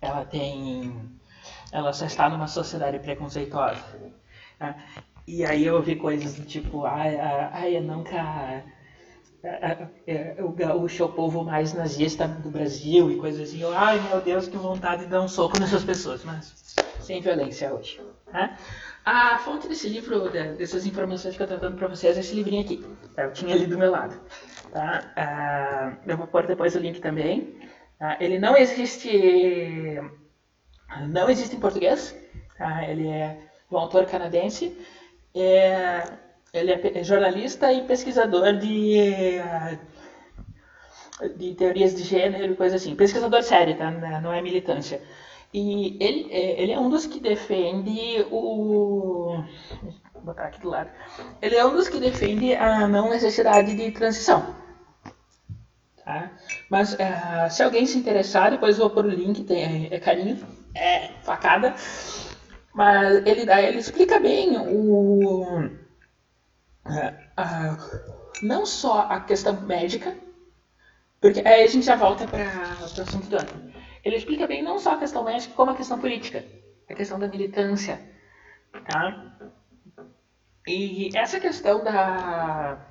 ela 0.00 0.24
tem 0.24 1.20
ela 1.72 1.92
só 1.92 2.06
está 2.06 2.28
numa 2.28 2.46
sociedade 2.48 2.98
preconceituosa. 2.98 3.82
Né? 4.58 4.74
E 5.26 5.44
aí 5.44 5.64
eu 5.64 5.76
ouvi 5.76 5.96
coisas 5.96 6.34
do 6.34 6.44
tipo, 6.44 6.84
ai, 6.84 7.16
ai 7.18 7.76
eu 7.76 7.82
nunca. 7.82 8.64
O 10.40 10.50
gaúcho 10.50 11.02
é 11.02 11.06
o 11.06 11.12
povo 11.12 11.44
mais 11.44 11.72
nazista 11.72 12.28
do 12.28 12.50
Brasil 12.50 13.10
e 13.10 13.16
coisas 13.16 13.48
assim. 13.48 13.62
Ai 13.74 14.00
meu 14.08 14.20
Deus, 14.20 14.48
que 14.48 14.56
vontade 14.56 15.04
de 15.04 15.08
dar 15.08 15.22
um 15.22 15.28
soco 15.28 15.58
nessas 15.58 15.84
pessoas, 15.84 16.24
mas 16.24 16.74
sem 17.00 17.20
violência 17.20 17.72
hoje. 17.72 18.00
Né? 18.32 18.56
A 19.04 19.38
fonte 19.38 19.66
desse 19.66 19.88
livro, 19.88 20.28
dessas 20.30 20.84
informações 20.84 21.36
que 21.36 21.42
eu 21.42 21.44
estou 21.44 21.58
dando 21.58 21.76
para 21.76 21.88
vocês, 21.88 22.16
é 22.16 22.20
esse 22.20 22.34
livrinho 22.34 22.62
aqui. 22.62 22.84
Eu 23.16 23.32
tinha 23.32 23.54
ali 23.54 23.66
do 23.66 23.78
meu 23.78 23.90
lado. 23.90 24.20
Tá? 24.72 25.10
Ah, 25.16 25.92
eu 26.06 26.16
vou 26.16 26.26
pôr 26.26 26.46
depois 26.46 26.74
o 26.74 26.78
link 26.78 27.00
também. 27.00 27.56
Tá? 28.00 28.16
Ele 28.18 28.38
não 28.38 28.56
existe, 28.56 30.00
não 31.10 31.28
existe 31.28 31.54
em 31.54 31.60
português. 31.60 32.16
Tá? 32.56 32.88
Ele 32.88 33.06
é 33.06 33.38
um 33.70 33.76
autor 33.76 34.06
canadense. 34.06 34.74
É, 35.34 36.02
ele 36.52 36.72
é 36.72 37.04
jornalista 37.04 37.70
e 37.70 37.86
pesquisador 37.86 38.56
de, 38.56 39.38
de 41.36 41.54
teorias 41.54 41.94
de 41.94 42.02
gênero 42.02 42.54
e 42.54 42.56
coisa 42.56 42.76
assim. 42.76 42.96
Pesquisador 42.96 43.42
sério, 43.42 43.76
tá? 43.76 43.90
não 43.90 44.32
é 44.32 44.40
militância. 44.40 45.02
E 45.52 45.98
ele, 46.00 46.32
é, 46.32 46.62
ele 46.62 46.72
é 46.72 46.80
um 46.80 46.88
dos 46.88 47.06
que 47.06 47.20
defende 47.20 48.24
o. 48.30 49.44
Vou 50.14 50.22
botar 50.22 50.44
aqui 50.44 50.60
do 50.60 50.70
lado. 50.70 50.88
Ele 51.42 51.56
é 51.56 51.66
um 51.66 51.74
dos 51.74 51.88
que 51.88 52.00
defende 52.00 52.54
a 52.54 52.88
não 52.88 53.10
necessidade 53.10 53.74
de 53.74 53.90
transição. 53.90 54.54
Tá? 56.04 56.32
Mas 56.68 56.94
uh, 56.94 57.50
se 57.50 57.62
alguém 57.62 57.86
se 57.86 57.98
interessar, 57.98 58.50
depois 58.50 58.78
eu 58.78 58.86
vou 58.86 58.94
pôr 58.94 59.04
o 59.04 59.10
link, 59.10 59.44
tem, 59.44 59.88
é 59.90 60.00
carinho, 60.00 60.38
é 60.74 61.08
facada. 61.22 61.74
Mas 62.74 63.26
ele, 63.26 63.50
ele 63.50 63.78
explica 63.78 64.18
bem 64.18 64.56
o. 64.56 65.66
Uh, 66.86 67.20
não 68.42 68.64
só 68.64 69.00
a 69.02 69.20
questão 69.20 69.60
médica, 69.60 70.16
porque 71.20 71.40
aí 71.40 71.62
a 71.62 71.66
gente 71.66 71.84
já 71.84 71.96
volta 71.96 72.26
para 72.26 72.78
o 72.80 73.02
assunto 73.02 73.28
do 73.28 73.36
ano 73.36 73.70
ele 74.04 74.16
explica 74.16 74.46
bem 74.46 74.62
não 74.62 74.78
só 74.78 74.94
a 74.94 74.98
questão 74.98 75.24
médica, 75.24 75.54
como 75.54 75.70
a 75.70 75.76
questão 75.76 75.98
política, 75.98 76.44
a 76.88 76.94
questão 76.94 77.18
da 77.18 77.28
militância. 77.28 78.00
Tá? 78.86 79.36
E 80.66 81.10
essa 81.16 81.40
questão 81.40 81.82
da. 81.82 82.89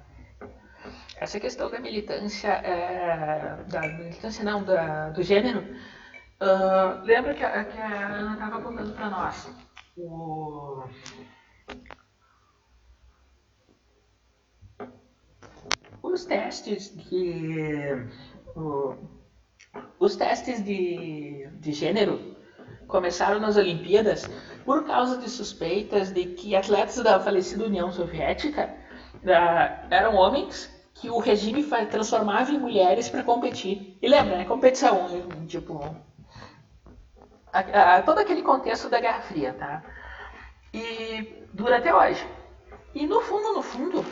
Essa 1.19 1.37
questão 1.37 1.69
da 1.69 1.79
militância, 1.79 2.47
é, 2.47 3.61
da 3.67 3.81
militância 3.81 4.41
não, 4.41 4.63
da, 4.63 5.09
do 5.09 5.21
gênero, 5.21 5.59
uh, 6.39 7.03
lembra 7.03 7.33
que 7.33 7.43
a, 7.43 7.65
que 7.65 7.77
a 7.77 8.07
Ana 8.07 8.33
estava 8.33 8.55
apontando 8.55 8.93
para 8.93 9.09
nós. 9.09 9.53
O, 9.97 10.85
os 16.01 16.23
testes 16.23 16.87
que 16.87 18.07
o, 18.55 18.95
os 19.99 20.15
testes 20.15 20.63
de, 20.63 21.49
de 21.59 21.73
gênero 21.73 22.37
começaram 22.87 23.41
nas 23.41 23.57
Olimpíadas 23.57 24.25
por 24.63 24.85
causa 24.85 25.17
de 25.17 25.29
suspeitas 25.29 26.13
de 26.13 26.27
que 26.27 26.55
atletas 26.55 27.03
da 27.03 27.19
falecida 27.19 27.65
União 27.65 27.91
Soviética 27.91 28.73
uh, 29.15 29.93
eram 29.93 30.15
homens 30.15 30.78
que 30.99 31.09
o 31.09 31.17
regime 31.17 31.63
transformava 31.89 32.51
em 32.51 32.59
mulheres 32.59 33.09
para 33.09 33.23
competir. 33.23 33.97
E 34.01 34.07
lembra, 34.07 34.37
né? 34.37 34.45
Competição, 34.45 35.07
tipo. 35.47 35.95
A, 37.51 37.95
a, 37.95 38.01
todo 38.01 38.19
aquele 38.19 38.41
contexto 38.41 38.89
da 38.89 38.99
Guerra 38.99 39.21
Fria, 39.21 39.53
tá? 39.53 39.83
E 40.73 41.45
dura 41.53 41.77
até 41.77 41.95
hoje. 41.95 42.27
E 42.93 43.07
no 43.07 43.21
fundo, 43.21 43.53
no 43.53 43.61
fundo, 43.61 44.05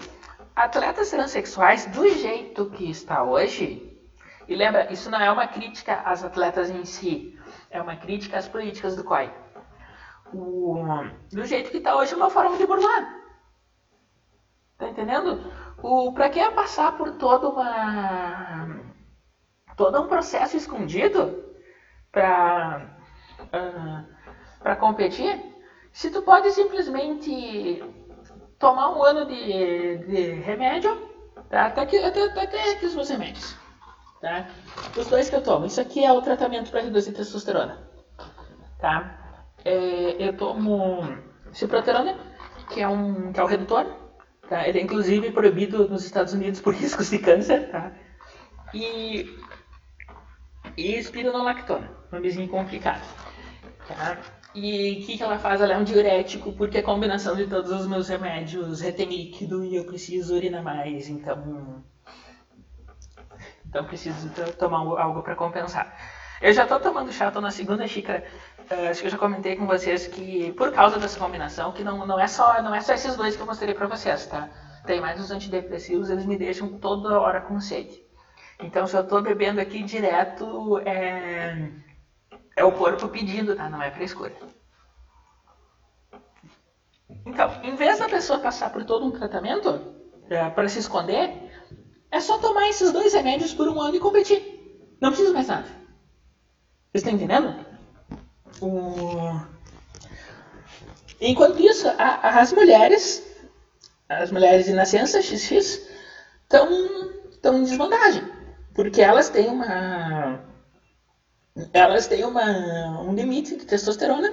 atletas 0.55 1.09
transexuais, 1.09 1.85
do 1.87 2.07
jeito 2.09 2.69
que 2.71 2.89
está 2.89 3.21
hoje, 3.23 3.99
e 4.47 4.55
lembra, 4.55 4.91
isso 4.91 5.09
não 5.11 5.19
é 5.19 5.29
uma 5.29 5.47
crítica 5.47 6.01
às 6.05 6.23
atletas 6.23 6.69
em 6.69 6.85
si, 6.85 7.37
é 7.69 7.81
uma 7.81 7.97
crítica 7.97 8.37
às 8.37 8.47
políticas 8.47 8.95
do 8.95 9.03
COI. 9.03 9.29
O, 10.33 10.83
do 11.31 11.45
jeito 11.45 11.69
que 11.69 11.77
está 11.77 11.95
hoje 11.95 12.13
é 12.13 12.17
uma 12.17 12.29
forma 12.29 12.57
de 12.57 12.65
burlar. 12.65 13.17
Tá 14.77 14.87
entendendo? 14.87 15.51
O, 15.81 16.11
pra 16.11 16.29
que 16.29 16.49
passar 16.51 16.97
por 16.97 17.11
toda 17.17 17.49
uma. 17.49 18.81
todo 19.75 20.01
um 20.01 20.07
processo 20.07 20.57
escondido 20.57 21.43
para 22.11 22.97
uh, 23.39 24.17
para 24.59 24.75
competir, 24.75 25.39
se 25.91 26.09
tu 26.09 26.21
pode 26.21 26.51
simplesmente 26.51 27.83
tomar 28.59 28.89
um 28.89 29.03
ano 29.03 29.25
de, 29.25 29.97
de 29.97 30.31
remédio, 30.41 30.95
tá? 31.49 31.67
até, 31.67 31.85
que, 31.85 31.97
até, 31.97 32.23
até 32.23 32.75
que 32.75 32.85
os 32.85 32.95
meus 32.95 33.09
remédios 33.09 33.55
tá? 34.19 34.47
Os 34.97 35.07
dois 35.07 35.29
que 35.29 35.35
eu 35.35 35.43
tomo. 35.43 35.65
Isso 35.65 35.79
aqui 35.79 36.03
é 36.03 36.11
o 36.11 36.21
tratamento 36.21 36.71
para 36.71 36.81
reduzir 36.81 37.13
testosterona, 37.13 37.77
tá? 38.79 39.45
É, 39.63 40.15
eu 40.27 40.35
tomo 40.35 41.01
ciproterona, 41.51 42.17
que 42.69 42.81
é 42.81 42.87
um 42.87 43.31
que 43.31 43.39
é 43.39 43.43
o 43.43 43.47
redutor, 43.47 43.85
tá? 44.49 44.67
Ele 44.67 44.79
é 44.79 44.81
inclusive 44.81 45.31
proibido 45.31 45.87
nos 45.87 46.03
Estados 46.03 46.33
Unidos 46.33 46.59
por 46.61 46.73
riscos 46.75 47.09
de 47.09 47.19
câncer, 47.19 47.69
tá? 47.69 47.91
E 48.73 49.25
e 50.77 50.95
espironolactona, 50.95 51.89
nomezinho 52.11 52.47
complicado, 52.47 53.01
tá? 53.87 54.17
E 54.55 54.99
o 55.01 55.05
que, 55.05 55.17
que 55.17 55.23
ela 55.23 55.37
faz? 55.37 55.61
Ela 55.61 55.73
é 55.73 55.77
um 55.77 55.83
diurético, 55.83 56.53
porque 56.53 56.77
a 56.79 56.83
combinação 56.83 57.35
de 57.35 57.45
todos 57.45 57.71
os 57.71 57.85
meus 57.87 58.07
remédios 58.07 58.81
retém 58.81 59.07
líquido 59.07 59.63
e 59.63 59.75
eu 59.75 59.85
preciso 59.85 60.35
urinar 60.35 60.63
mais, 60.63 61.07
então 61.09 61.83
então 63.65 63.85
preciso 63.85 64.29
tomar 64.57 64.77
algo 64.99 65.21
para 65.21 65.35
compensar. 65.35 65.87
Eu 66.41 66.53
já 66.53 66.63
estou 66.63 66.79
tomando 66.79 67.11
chá, 67.11 67.27
estou 67.27 67.41
na 67.41 67.51
segunda 67.51 67.87
xícara. 67.87 68.23
Uh, 68.69 68.89
acho 68.89 68.99
que 68.99 69.07
eu 69.07 69.11
já 69.11 69.17
comentei 69.17 69.55
com 69.55 69.65
vocês 69.65 70.07
que 70.07 70.51
por 70.51 70.71
causa 70.71 70.99
dessa 70.99 71.17
combinação, 71.17 71.71
que 71.71 71.83
não, 71.85 72.05
não, 72.05 72.19
é, 72.19 72.27
só, 72.27 72.61
não 72.61 72.75
é 72.75 72.81
só 72.81 72.93
esses 72.93 73.15
dois 73.15 73.35
que 73.35 73.41
eu 73.41 73.45
mostrei 73.45 73.73
para 73.73 73.87
vocês, 73.87 74.25
tá? 74.25 74.49
Tem 74.85 74.99
mais 74.99 75.21
os 75.21 75.31
antidepressivos, 75.31 76.09
eles 76.09 76.25
me 76.25 76.37
deixam 76.37 76.77
toda 76.77 77.17
hora 77.17 77.39
com 77.39 77.59
sede. 77.61 78.03
Então 78.61 78.85
se 78.85 78.97
eu 78.97 79.01
estou 79.01 79.21
bebendo 79.21 79.61
aqui 79.61 79.81
direto, 79.83 80.79
é, 80.79 81.71
é 82.57 82.63
o 82.65 82.73
corpo 82.73 83.07
pedindo, 83.07 83.55
tá? 83.55 83.69
Não 83.69 83.81
é 83.81 83.89
frescura. 83.89 84.33
Então, 87.25 87.49
em 87.63 87.75
vez 87.75 87.99
da 87.99 88.09
pessoa 88.09 88.39
passar 88.39 88.69
por 88.69 88.83
todo 88.83 89.05
um 89.05 89.11
tratamento 89.11 89.81
é, 90.29 90.49
para 90.49 90.67
se 90.67 90.79
esconder, 90.79 91.31
é 92.11 92.19
só 92.19 92.37
tomar 92.37 92.67
esses 92.67 92.91
dois 92.91 93.13
remédios 93.13 93.53
por 93.53 93.69
um 93.69 93.79
ano 93.79 93.95
e 93.95 93.99
competir. 93.99 94.43
Não 94.99 95.09
precisa 95.09 95.33
mais 95.33 95.47
nada. 95.47 95.67
Vocês 96.91 97.03
estão 97.03 97.13
entendendo? 97.13 97.66
O... 98.61 99.39
Enquanto 101.19 101.59
isso, 101.59 101.87
a, 101.97 102.39
as 102.39 102.53
mulheres, 102.53 103.23
as 104.09 104.31
mulheres 104.31 104.65
de 104.65 104.73
nascença 104.73 105.21
XX, 105.21 105.81
estão 106.43 107.57
em 107.57 107.63
desvantagem. 107.63 108.23
Porque 108.73 109.01
elas 109.01 109.29
têm 109.29 109.49
uma. 109.49 110.39
Elas 111.73 112.07
têm 112.07 112.23
uma, 112.23 113.01
um 113.01 113.13
limite 113.13 113.55
de 113.57 113.65
testosterona. 113.65 114.31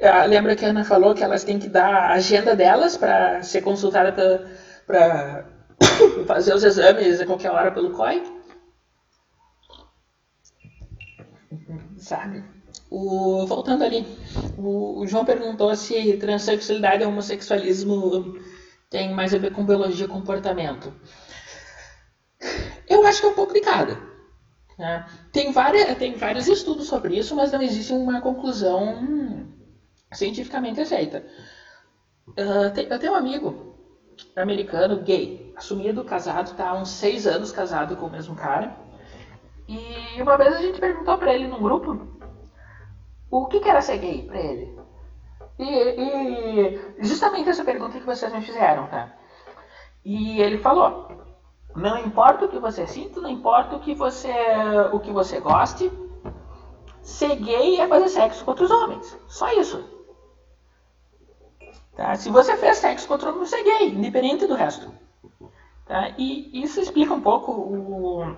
Ah, 0.00 0.24
lembra 0.24 0.54
que 0.54 0.64
a 0.64 0.68
Ana 0.68 0.84
falou 0.84 1.14
que 1.14 1.24
elas 1.24 1.42
têm 1.42 1.58
que 1.58 1.68
dar 1.68 1.92
a 1.92 2.12
agenda 2.12 2.54
delas 2.54 2.96
para 2.96 3.42
ser 3.42 3.62
consultada 3.62 4.12
para 4.86 5.46
fazer 6.26 6.54
os 6.54 6.62
exames 6.62 7.20
a 7.20 7.26
qualquer 7.26 7.50
hora 7.50 7.72
pelo 7.72 7.92
COI. 7.92 8.22
Sabe? 11.96 12.55
O, 12.98 13.44
voltando 13.44 13.84
ali, 13.84 14.06
o, 14.56 15.00
o, 15.00 15.06
João 15.06 15.22
perguntou 15.22 15.76
se 15.76 16.16
transexualidade 16.16 17.02
e 17.02 17.06
homossexualismo 17.06 18.38
tem 18.88 19.12
mais 19.12 19.34
a 19.34 19.38
ver 19.38 19.52
com 19.52 19.66
biologia 19.66 20.06
e 20.06 20.08
comportamento. 20.08 20.90
Eu 22.88 23.06
acho 23.06 23.20
que 23.20 23.26
é 23.26 23.28
um 23.28 23.34
pouco 23.34 23.52
de 23.52 23.60
cada. 23.60 24.00
Né? 24.78 25.06
Tem, 25.30 25.52
várias, 25.52 25.94
tem 25.98 26.14
vários 26.14 26.48
estudos 26.48 26.86
sobre 26.86 27.18
isso, 27.18 27.36
mas 27.36 27.52
não 27.52 27.60
existe 27.60 27.92
uma 27.92 28.22
conclusão 28.22 29.46
cientificamente 30.10 30.80
aceita. 30.80 31.22
Uh, 32.28 32.80
eu 32.80 32.98
tenho 32.98 33.12
um 33.12 33.16
amigo 33.16 33.76
americano 34.34 35.02
gay, 35.02 35.52
assumido, 35.54 36.02
casado, 36.02 36.56
tá 36.56 36.70
há 36.70 36.74
uns 36.74 36.88
seis 36.88 37.26
anos 37.26 37.52
casado 37.52 37.94
com 37.96 38.06
o 38.06 38.10
mesmo 38.10 38.34
cara. 38.34 38.74
E 39.68 40.22
uma 40.22 40.38
vez 40.38 40.54
a 40.54 40.62
gente 40.62 40.80
perguntou 40.80 41.18
para 41.18 41.34
ele 41.34 41.46
num 41.46 41.60
grupo 41.60 42.15
o 43.42 43.46
que, 43.46 43.60
que 43.60 43.68
era 43.68 43.80
ser 43.80 43.98
gay 43.98 44.26
para 44.26 44.38
ele. 44.38 44.78
E, 45.58 45.64
e, 45.64 46.94
justamente 47.00 47.48
essa 47.48 47.64
pergunta 47.64 47.98
que 47.98 48.06
vocês 48.06 48.32
me 48.32 48.42
fizeram, 48.42 48.86
tá? 48.88 49.12
E 50.04 50.40
ele 50.40 50.58
falou: 50.58 51.08
não 51.74 51.98
importa 51.98 52.44
o 52.44 52.48
que 52.48 52.58
você 52.58 52.86
sinta, 52.86 53.20
não 53.20 53.30
importa 53.30 53.76
o 53.76 53.80
que 53.80 53.94
você, 53.94 54.32
o 54.92 55.00
que 55.00 55.10
você 55.10 55.40
goste, 55.40 55.90
ser 57.02 57.36
gay 57.36 57.80
é 57.80 57.86
fazer 57.86 58.08
sexo 58.08 58.44
com 58.44 58.50
outros 58.50 58.70
homens. 58.70 59.18
Só 59.28 59.52
isso. 59.52 59.84
Tá? 61.94 62.14
Se 62.16 62.30
você 62.30 62.56
fez 62.56 62.78
sexo 62.78 63.06
com 63.06 63.14
outro 63.14 63.28
homem, 63.28 63.40
você 63.40 63.56
é 63.56 63.62
gay, 63.62 63.88
independente 63.90 64.46
do 64.46 64.54
resto. 64.54 64.92
Tá? 65.86 66.14
E 66.18 66.62
isso 66.62 66.80
explica 66.80 67.14
um 67.14 67.20
pouco 67.20 67.52
o. 67.52 68.36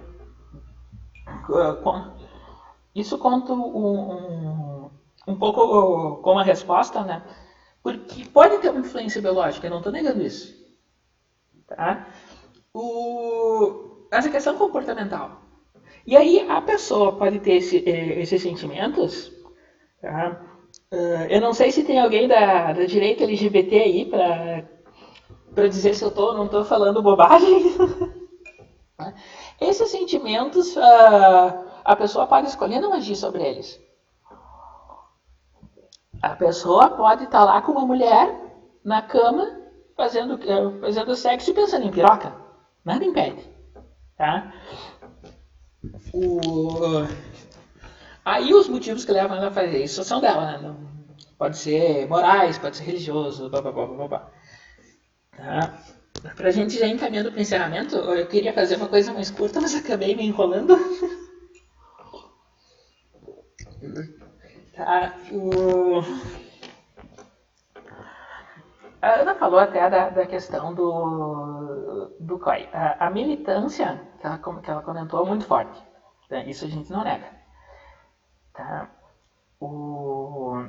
Isso 2.95 3.19
conta 3.19 3.53
um, 3.53 4.68
um 5.29 5.37
pouco 5.37 6.23
como 6.23 6.39
a 6.39 6.43
resposta, 6.43 7.03
né? 7.05 7.23
Porque 7.83 8.25
pode 8.25 8.59
ter 8.59 8.71
uma 8.71 8.81
influência 8.81 9.21
biológica, 9.21 9.67
eu 9.67 9.71
não 9.71 9.79
estou 9.79 9.93
negando 9.93 10.23
isso. 10.23 10.57
Tá? 11.67 12.07
O, 12.73 14.07
essa 14.11 14.31
questão 14.31 14.57
comportamental. 14.57 15.43
E 16.07 16.17
aí 16.17 16.41
a 16.49 16.63
pessoa 16.63 17.13
pode 17.13 17.41
ter 17.41 17.57
esse, 17.57 17.79
eh, 17.87 18.21
esses 18.21 18.41
sentimentos. 18.41 19.31
Tá? 20.01 20.41
Uh, 20.91 21.27
eu 21.29 21.41
não 21.41 21.53
sei 21.53 21.71
se 21.71 21.85
tem 21.85 22.01
alguém 22.01 22.27
da, 22.27 22.73
da 22.73 22.85
direita 22.87 23.25
LGBT 23.25 23.79
aí 23.79 24.05
para 24.07 25.69
dizer 25.69 25.95
se 25.95 26.03
eu 26.03 26.09
estou 26.09 26.29
ou 26.29 26.35
não 26.35 26.47
estou 26.47 26.65
falando 26.65 27.03
bobagem. 27.03 27.75
esses 29.61 29.91
sentimentos 29.91 30.75
uh, 30.77 31.69
a 31.85 31.97
pessoa 31.97 32.27
pode 32.27 32.49
escolher 32.49 32.81
não 32.81 32.95
agir 32.95 33.17
sobre 33.17 33.43
eles. 33.43 33.79
A 36.23 36.31
pessoa 36.31 36.91
pode 36.91 37.25
estar 37.25 37.39
tá 37.39 37.45
lá 37.45 37.63
com 37.63 37.73
uma 37.73 37.87
mulher 37.87 38.35
na 38.85 39.03
cama 39.03 39.61
fazendo, 39.97 40.35
eh, 40.43 40.81
fazendo 40.81 41.15
sexo 41.15 41.51
e 41.51 41.55
pensando 41.55 41.87
em 41.87 41.91
piroca. 41.91 42.35
Nada 42.85 43.05
impede. 43.05 43.49
Tá? 44.17 44.53
O... 46.13 47.07
Aí 48.25 48.53
os 48.53 48.69
motivos 48.69 49.05
que 49.05 49.13
levam 49.13 49.37
ela 49.37 49.49
a 49.49 49.53
fazer 49.53 49.83
isso 49.83 50.03
são 50.03 50.21
dela, 50.21 50.59
né? 50.59 50.75
Pode 51.39 51.57
ser 51.57 52.09
morais, 52.09 52.59
pode 52.59 52.77
ser 52.77 52.85
religioso, 52.85 53.49
blá 53.49 53.63
blá 53.63 53.71
blá 53.71 53.87
blá 53.87 54.09
blá. 54.09 54.31
Tá? 55.37 55.79
Pra 56.35 56.51
gente 56.51 56.77
já 56.79 56.87
encaminhando 56.87 57.31
o 57.31 57.41
encerramento, 57.41 57.95
eu 57.97 58.27
queria 58.27 58.53
fazer 58.53 58.75
uma 58.77 58.89
coisa 58.89 59.13
mais 59.13 59.31
curta, 59.31 59.61
mas 59.61 59.75
acabei 59.75 60.17
me 60.17 60.27
enrolando. 60.27 60.77
tá, 64.79 65.13
o... 65.33 66.01
A 69.01 69.21
Ana 69.21 69.35
falou 69.35 69.61
até 69.61 69.89
da, 69.91 70.09
da 70.09 70.27
questão 70.27 70.75
do, 70.75 72.11
do 72.19 72.39
COI. 72.39 72.69
A, 72.73 73.07
a 73.07 73.11
militância, 73.11 74.01
que 74.21 74.27
ela, 74.27 74.39
que 74.39 74.71
ela 74.71 74.83
comentou, 74.83 75.25
é 75.25 75.29
muito 75.29 75.45
forte. 75.45 75.83
Né? 76.31 76.49
Isso 76.49 76.65
a 76.65 76.69
gente 76.69 76.91
não 76.91 77.05
nega. 77.05 77.27
Tá? 78.53 78.89
O, 79.61 80.65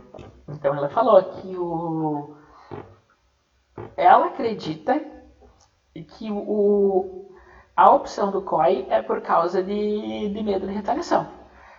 então 0.47 0.75
ela 0.75 0.89
falou 0.89 1.21
que 1.23 1.55
o, 1.57 2.35
ela 3.95 4.27
acredita 4.27 4.99
que 5.93 6.31
o, 6.31 7.35
a 7.75 7.91
opção 7.91 8.31
do 8.31 8.41
COI 8.41 8.85
é 8.89 9.01
por 9.01 9.21
causa 9.21 9.63
de, 9.63 10.29
de 10.29 10.43
medo 10.43 10.67
de 10.67 10.73
retaliação. 10.73 11.27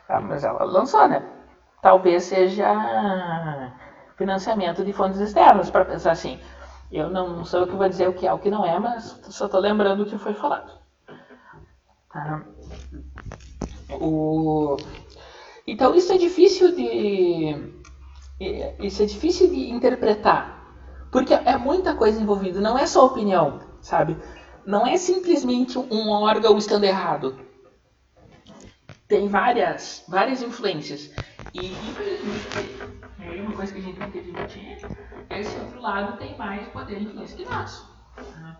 Tá? 0.06 0.20
Mas 0.20 0.44
ela 0.44 0.64
lançou, 0.64 1.06
né? 1.08 1.39
Talvez 1.82 2.24
seja 2.24 3.72
financiamento 4.16 4.84
de 4.84 4.92
fontes 4.92 5.18
externas, 5.20 5.70
para 5.70 5.84
pensar 5.84 6.12
assim. 6.12 6.38
Eu 6.92 7.08
não 7.08 7.44
sou 7.44 7.60
eu 7.60 7.66
que 7.66 7.76
vou 7.76 7.88
dizer 7.88 8.08
o 8.08 8.12
que 8.12 8.26
é 8.26 8.32
o 8.32 8.38
que 8.38 8.50
não 8.50 8.66
é, 8.66 8.78
mas 8.78 9.18
só 9.30 9.46
estou 9.46 9.60
lembrando 9.60 10.02
o 10.02 10.06
que 10.06 10.18
foi 10.18 10.34
falado. 10.34 10.72
Tá? 12.12 12.44
O... 14.00 14.76
Então 15.66 15.94
isso 15.94 16.12
é 16.12 16.18
difícil 16.18 16.74
de 16.74 17.80
isso 18.80 19.02
é 19.02 19.06
difícil 19.06 19.48
de 19.48 19.70
interpretar, 19.70 20.74
porque 21.12 21.32
é 21.32 21.56
muita 21.56 21.94
coisa 21.94 22.20
envolvida. 22.20 22.60
Não 22.60 22.76
é 22.76 22.86
só 22.86 23.06
opinião, 23.06 23.60
sabe? 23.80 24.16
Não 24.66 24.86
é 24.86 24.96
simplesmente 24.96 25.78
um 25.78 26.10
órgão 26.10 26.58
estando 26.58 26.84
errado. 26.84 27.38
Tem 29.10 29.26
várias, 29.26 30.04
várias 30.06 30.40
influências. 30.40 31.10
E 31.52 31.72
infelizmente 31.72 32.80
é 33.20 33.42
uma 33.42 33.52
coisa 33.56 33.72
que 33.72 33.80
a 33.80 33.82
gente 33.82 33.98
ter 33.98 34.08
que 34.08 34.18
admitir, 34.20 34.78
esse 35.30 35.58
outro 35.58 35.80
lado 35.80 36.16
tem 36.16 36.38
mais 36.38 36.68
poder 36.68 37.00
e 37.00 37.04
influência 37.06 37.36
que 37.36 37.44
nós. 37.44 37.88
Né? 38.38 38.56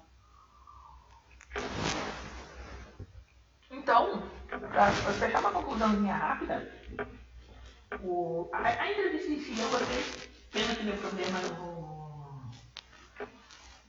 Então, 3.71 4.25
para 4.49 4.91
fechar 4.91 5.39
uma 5.39 5.53
conclusãozinha 5.53 6.15
rápida, 6.15 6.69
o, 8.03 8.51
a, 8.53 8.59
a, 8.59 8.91
entrevista 8.91 9.31
em 9.31 9.39
si 9.39 9.57
eu 9.57 9.69
gostei. 9.71 10.31
Pena 10.51 10.75
que 10.75 10.83
deu 10.83 10.97
problema 10.97 11.39
no. 11.43 12.51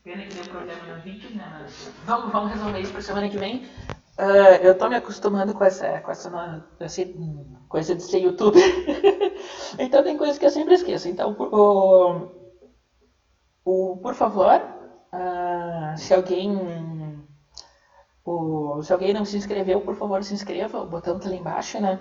Pena 0.03 0.24
que 0.28 0.36
deu 0.36 0.43
problema 0.45 0.84
no 0.84 1.01
vídeo, 1.01 1.36
né? 1.36 1.59
Mas 1.59 1.91
vamos, 2.05 2.32
vamos 2.32 2.51
resolver 2.51 2.80
isso 2.80 2.91
para 2.91 3.01
semana 3.01 3.30
que 3.30 3.38
vem. 3.39 3.68
Uh, 4.22 4.62
eu 4.62 4.78
tô 4.78 4.88
me 4.88 4.96
acostumando 4.96 5.52
com 5.52 5.64
essa, 5.64 6.00
com 6.02 6.12
essa, 6.12 6.64
essa 6.80 7.02
coisa 7.68 7.96
de 7.96 8.04
ser 8.04 8.20
youtuber. 8.20 8.62
então 9.80 10.04
tem 10.04 10.16
coisas 10.16 10.38
que 10.38 10.46
eu 10.46 10.52
sempre 10.52 10.76
esqueço. 10.76 11.08
Então, 11.10 11.34
por, 11.34 11.52
o, 11.52 12.32
o, 13.66 13.98
por 13.98 14.14
favor, 14.14 14.62
uh, 15.12 15.98
se 15.98 16.14
alguém 16.14 16.56
o, 18.24 18.84
se 18.84 18.94
alguém 18.94 19.12
não 19.12 19.26
se 19.26 19.38
inscreveu, 19.38 19.82
por 19.82 19.96
favor, 19.96 20.24
se 20.24 20.36
inscreva. 20.36 20.82
O 20.82 20.86
botão 20.86 21.20
tá 21.20 21.28
ali 21.28 21.38
embaixo, 21.38 21.82
né? 21.82 22.00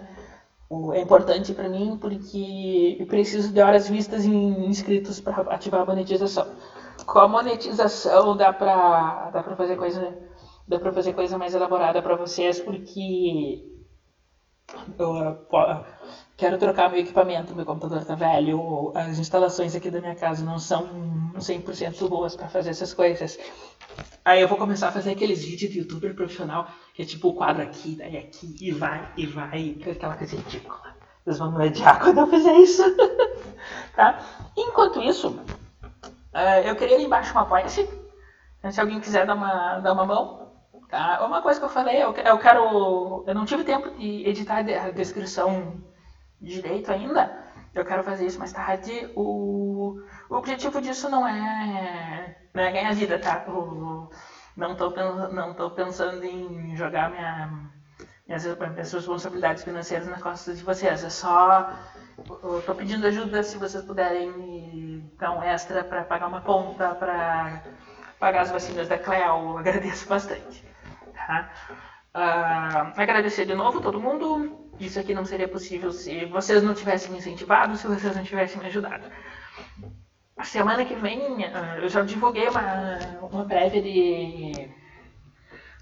O, 0.69 0.93
é 0.93 1.01
importante 1.01 1.55
para 1.55 1.71
mim 1.71 1.97
porque 1.99 2.99
eu 3.01 3.07
preciso 3.07 3.51
de 3.51 3.63
horas 3.63 3.89
vistas 3.89 4.27
em 4.27 4.67
inscritos 4.67 5.21
para 5.21 5.41
ativar 5.55 5.81
a 5.81 5.87
monetização. 5.87 6.47
Com 7.07 7.19
a 7.19 7.29
monetização 7.29 8.37
dá 8.37 8.53
para 8.53 9.31
dá 9.31 9.43
pra 9.43 9.57
fazer 9.57 9.77
coisa 9.77 10.30
dá 10.71 10.79
para 10.79 10.93
fazer 10.93 11.13
coisa 11.15 11.37
mais 11.37 11.53
elaborada 11.53 12.01
para 12.01 12.15
vocês, 12.15 12.61
porque 12.61 13.61
eu, 14.97 15.47
quero 16.37 16.59
trocar 16.59 16.89
meu 16.89 17.01
equipamento, 17.01 17.57
meu 17.57 17.67
computador 17.67 18.05
tá 18.05 18.15
velho, 18.15 18.93
as 18.95 19.19
instalações 19.19 19.75
aqui 19.75 19.91
da 19.91 20.01
minha 20.01 20.15
casa 20.15 20.45
não 20.45 20.61
são 20.61 21.33
100% 21.37 22.09
boas 22.09 22.37
para 22.37 22.49
fazer 22.49 22.71
essas 22.71 22.95
coisas. 22.95 23.37
Aí 24.25 24.41
eu 24.41 24.47
vou 24.47 24.57
começar 24.57 24.89
a 24.89 24.93
fazer 24.93 25.11
aqueles 25.11 25.45
vídeos 25.45 25.73
de 25.73 25.81
youtuber 25.81 26.15
profissional, 26.15 26.69
que 26.95 27.03
é 27.03 27.05
tipo 27.05 27.31
o 27.31 27.35
quadro 27.35 27.65
aqui, 27.65 27.97
daí 27.97 28.17
aqui, 28.17 28.55
e 28.61 28.71
vai, 28.71 29.13
e 29.17 29.27
vai, 29.27 29.77
aquela 29.91 30.17
coisa 30.17 30.37
ridícula. 30.37 30.95
Vocês 31.25 31.39
vão 31.39 31.51
me 31.51 31.67
odiar 31.67 31.99
quando 32.01 32.19
eu 32.19 32.29
fizer 32.29 32.55
isso. 32.59 32.85
tá? 33.97 34.25
Enquanto 34.57 35.03
isso, 35.03 35.31
uh, 35.31 36.63
eu 36.65 36.77
queria 36.77 36.95
ali 36.95 37.07
embaixo 37.07 37.35
um 37.35 37.41
apoia-se. 37.41 37.89
Se 38.71 38.81
alguém 38.81 39.01
quiser 39.01 39.27
dar 39.27 39.35
uma, 39.35 39.81
dar 39.81 39.95
uma 39.95 40.05
mão, 40.05 40.40
Tá? 40.91 41.25
Uma 41.25 41.41
coisa 41.41 41.61
que 41.61 41.65
eu 41.65 41.71
falei, 41.71 42.03
eu, 42.03 42.13
eu 42.13 42.39
quero. 42.39 43.25
Eu 43.27 43.35
não 43.35 43.45
tive 43.45 43.63
tempo 43.63 43.91
de 43.91 44.29
editar 44.29 44.59
a 44.59 44.91
descrição 44.91 45.81
direito 46.41 46.91
ainda. 46.91 47.45
Eu 47.73 47.85
quero 47.85 48.03
fazer 48.03 48.27
isso 48.27 48.41
mais 48.41 48.53
tarde. 48.53 49.09
O, 49.15 50.01
o 50.29 50.35
objetivo 50.35 50.81
disso 50.83 51.09
não 51.09 51.27
é, 51.27 52.37
não 52.53 52.63
é 52.63 52.73
ganhar 52.73 52.93
vida, 52.95 53.21
tá? 53.21 53.45
O, 53.49 54.11
não 54.57 54.73
estou 54.73 54.93
não 55.31 55.55
tô 55.55 55.71
pensando 55.71 56.25
em 56.25 56.75
jogar 56.77 57.11
minha, 57.11 57.71
minhas, 58.27 58.45
minhas 58.45 58.93
responsabilidades 58.93 59.63
financeiras 59.63 60.09
nas 60.09 60.21
costas 60.21 60.59
de 60.59 60.65
vocês. 60.65 61.05
É 61.05 61.11
só. 61.11 61.73
Eu 62.43 62.63
tô 62.67 62.75
pedindo 62.75 63.07
ajuda 63.07 63.45
se 63.45 63.57
vocês 63.59 63.85
puderem 63.85 64.33
me 64.33 65.13
dar 65.19 65.31
um 65.39 65.43
extra 65.43 65.85
para 65.85 66.03
pagar 66.03 66.27
uma 66.27 66.41
conta, 66.41 66.95
para 66.97 67.63
pagar 68.19 68.41
as 68.43 68.51
vacinas 68.51 68.89
da 68.89 68.99
Cleo. 68.99 69.57
Agradeço 69.57 70.09
bastante. 70.09 70.70
Tá? 71.27 71.53
Uh, 72.15 73.01
agradecer 73.01 73.47
de 73.47 73.55
novo 73.55 73.81
todo 73.81 74.01
mundo. 74.01 74.71
Isso 74.81 74.99
aqui 74.99 75.15
não 75.15 75.25
seria 75.25 75.47
possível 75.47 75.93
se 75.93 76.25
vocês 76.27 76.63
não 76.63 76.75
tivessem 76.75 77.13
me 77.13 77.19
incentivado, 77.19 77.77
se 77.77 77.87
vocês 77.87 78.17
não 78.17 78.25
tivessem 78.25 78.61
me 78.61 78.67
ajudado. 78.67 79.05
A 80.37 80.45
semana 80.45 80.85
que 80.85 80.95
vem 80.95 81.45
uh, 81.45 81.77
eu 81.83 81.89
já 81.89 82.03
divulguei 82.03 82.49
uma, 82.49 82.99
uma 83.31 83.45
prévia 83.45 83.83
de 83.83 84.71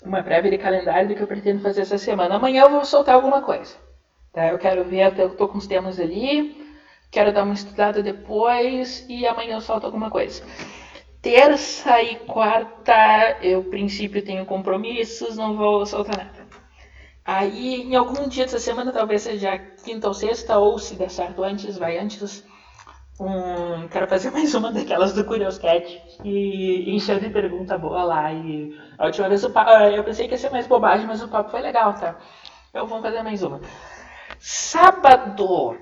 uma 0.03 0.23
prévia 0.23 0.51
de 0.51 0.59
calendário 0.59 1.09
do 1.09 1.15
que 1.15 1.23
eu 1.23 1.27
pretendo 1.27 1.63
fazer 1.63 1.83
essa 1.83 1.99
semana. 1.99 2.37
Amanhã 2.37 2.65
eu 2.65 2.71
vou 2.71 2.85
soltar 2.85 3.15
alguma 3.15 3.43
coisa. 3.43 3.77
Tá? 4.33 4.49
Eu 4.49 4.59
quero 4.59 4.85
ver, 4.85 5.19
eu 5.19 5.37
tô 5.37 5.49
com 5.49 5.59
os 5.59 5.67
temas 5.67 5.99
ali, 5.99 6.67
quero 7.11 7.33
dar 7.33 7.45
uma 7.45 7.55
estudada 7.55 8.03
depois 8.03 9.05
e 9.09 9.27
amanhã 9.27 9.57
eu 9.57 9.61
solto 9.61 9.87
alguma 9.87 10.11
coisa. 10.11 10.45
Terça 11.21 12.01
e 12.01 12.17
quarta, 12.21 13.39
eu, 13.43 13.65
princípio, 13.65 14.25
tenho 14.25 14.47
compromissos, 14.47 15.37
não 15.37 15.57
vou 15.57 15.85
soltar 15.85 16.17
nada. 16.17 16.47
Aí, 17.25 17.83
em 17.83 17.97
algum 17.97 18.29
dia 18.29 18.45
dessa 18.45 18.59
semana, 18.59 18.93
talvez 18.93 19.23
seja 19.23 19.59
quinta 19.85 20.09
ou 20.09 20.15
sexta, 20.15 20.59
ou 20.59 20.79
se 20.79 20.95
der 20.95 21.11
certo 21.11 21.43
antes, 21.43 21.77
vai 21.77 21.99
antes. 21.99 22.45
Um, 23.21 23.89
quero 23.89 24.07
fazer 24.07 24.31
mais 24.33 24.55
uma 24.55 24.73
daquelas 24.73 25.13
do 25.13 25.25
Curious 25.25 25.59
Cat 25.59 26.01
e 26.25 26.95
encher 26.95 27.21
de 27.21 27.29
pergunta 27.31 27.77
boa 27.77 28.05
lá. 28.05 28.33
E 28.33 28.79
a 28.97 29.07
última 29.07 29.29
vez 29.29 29.45
papo, 29.49 29.71
eu 29.71 30.05
pensei 30.05 30.27
que 30.29 30.35
ia 30.35 30.39
ser 30.39 30.51
mais 30.51 30.67
bobagem, 30.67 31.07
mas 31.07 31.21
o 31.21 31.29
papo 31.29 31.51
foi 31.51 31.61
legal, 31.61 31.95
tá? 31.95 32.17
Então 32.71 32.87
vamos 32.87 33.03
fazer 33.03 33.23
mais 33.23 33.43
uma. 33.43 33.61
Sábado. 34.39 35.77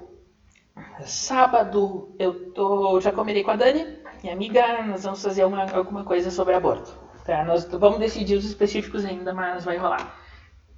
Sábado 1.04 2.14
eu 2.18 2.52
tô, 2.52 3.00
já 3.00 3.12
combinei 3.12 3.44
com 3.44 3.50
a 3.50 3.56
Dani, 3.56 3.86
minha 4.22 4.34
amiga, 4.34 4.82
nós 4.82 5.04
vamos 5.04 5.22
fazer 5.22 5.44
uma, 5.44 5.70
alguma 5.72 6.04
coisa 6.04 6.30
sobre 6.30 6.54
aborto. 6.54 6.92
Tá? 7.24 7.44
Nós 7.44 7.64
vamos 7.64 7.98
decidir 7.98 8.36
os 8.36 8.44
específicos 8.44 9.04
ainda, 9.04 9.34
mas 9.34 9.64
vai 9.64 9.76
rolar. 9.76 10.14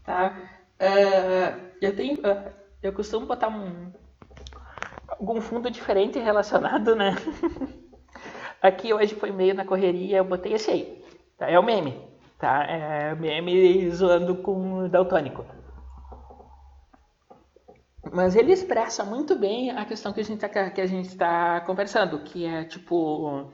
Tá? 0.05 0.35
Uh, 0.81 1.69
eu 1.81 1.95
tenho, 1.95 2.15
uh, 2.21 2.53
eu 2.83 2.93
costumo 2.93 3.27
botar 3.27 3.49
um 3.49 3.93
algum 5.09 5.41
fundo 5.41 5.71
diferente 5.71 6.19
relacionado, 6.19 6.95
né? 6.95 7.17
Aqui 8.63 8.93
hoje 8.93 9.15
foi 9.15 9.31
meio 9.31 9.55
na 9.55 9.65
correria, 9.65 10.19
eu 10.19 10.25
botei 10.25 10.53
esse 10.53 10.71
aí. 10.71 11.05
Tá? 11.37 11.49
É 11.49 11.59
o 11.59 11.63
meme, 11.63 12.01
tá? 12.39 12.65
É 12.65 13.15
meme 13.15 13.91
zoando 13.91 14.37
com 14.37 14.89
daltônico. 14.89 15.45
Mas 18.13 18.37
ele 18.37 18.53
expressa 18.53 19.05
muito 19.05 19.37
bem 19.37 19.71
a 19.71 19.85
questão 19.85 20.13
que 20.13 20.21
a 20.21 20.25
gente 20.25 20.45
está 20.45 20.71
que 20.71 20.81
a 20.81 20.87
gente 20.87 21.17
tá 21.17 21.61
conversando, 21.63 22.21
que 22.21 22.45
é 22.45 22.65
tipo 22.65 23.53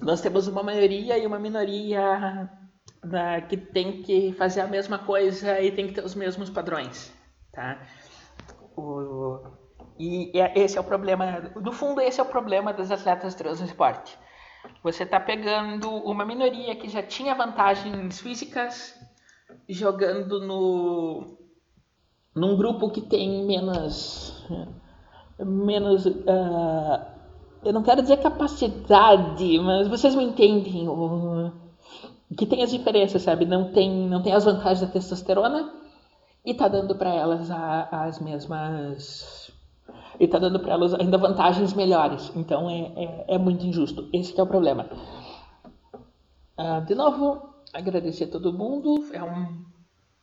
nós 0.00 0.20
temos 0.20 0.46
uma 0.46 0.62
maioria 0.62 1.18
e 1.18 1.26
uma 1.26 1.38
minoria 1.38 2.48
né, 3.04 3.40
que 3.42 3.56
tem 3.56 4.02
que 4.02 4.32
fazer 4.34 4.60
a 4.60 4.66
mesma 4.66 4.98
coisa 4.98 5.60
e 5.60 5.72
tem 5.72 5.88
que 5.88 5.94
ter 5.94 6.04
os 6.04 6.14
mesmos 6.14 6.50
padrões, 6.50 7.12
tá? 7.52 7.80
O, 8.76 9.40
e 9.98 10.30
esse 10.54 10.78
é 10.78 10.80
o 10.80 10.84
problema, 10.84 11.52
no 11.56 11.72
fundo 11.72 12.00
esse 12.00 12.20
é 12.20 12.22
o 12.22 12.26
problema 12.26 12.72
das 12.72 12.90
atletas 12.90 13.34
trans 13.34 13.60
no 13.60 13.66
esporte. 13.66 14.16
Você 14.82 15.02
está 15.02 15.18
pegando 15.18 15.90
uma 15.90 16.24
minoria 16.24 16.76
que 16.76 16.88
já 16.88 17.02
tinha 17.02 17.34
vantagens 17.34 18.20
físicas, 18.20 18.94
jogando 19.68 20.40
no 20.40 21.37
num 22.38 22.56
grupo 22.56 22.90
que 22.90 23.00
tem 23.00 23.44
menos 23.46 24.46
menos 25.38 26.06
uh, 26.06 27.18
eu 27.64 27.72
não 27.72 27.82
quero 27.82 28.02
dizer 28.02 28.18
capacidade, 28.18 29.58
mas 29.58 29.88
vocês 29.88 30.14
me 30.14 30.24
entendem 30.24 30.88
o, 30.88 31.50
que 32.36 32.46
tem 32.46 32.62
as 32.62 32.70
diferenças, 32.70 33.22
sabe? 33.22 33.44
Não 33.44 33.72
tem 33.72 34.08
não 34.08 34.22
tem 34.22 34.32
as 34.32 34.44
vantagens 34.44 34.80
da 34.80 34.86
testosterona 34.86 35.72
e 36.44 36.54
tá 36.54 36.68
dando 36.68 36.94
para 36.94 37.12
elas 37.12 37.50
a, 37.50 37.88
as 37.90 38.20
mesmas 38.20 39.52
e 40.20 40.26
tá 40.26 40.38
dando 40.38 40.60
para 40.60 40.72
elas 40.72 40.94
ainda 40.94 41.18
vantagens 41.18 41.72
melhores. 41.74 42.32
Então 42.36 42.68
é, 42.70 42.92
é, 42.96 43.24
é 43.34 43.38
muito 43.38 43.66
injusto. 43.66 44.08
Esse 44.12 44.38
é 44.38 44.42
o 44.42 44.46
problema. 44.46 44.86
Uh, 46.58 46.84
de 46.86 46.94
novo, 46.94 47.54
agradecer 47.72 48.24
a 48.24 48.30
todo 48.30 48.52
mundo. 48.52 49.08
É 49.12 49.22
um 49.22 49.64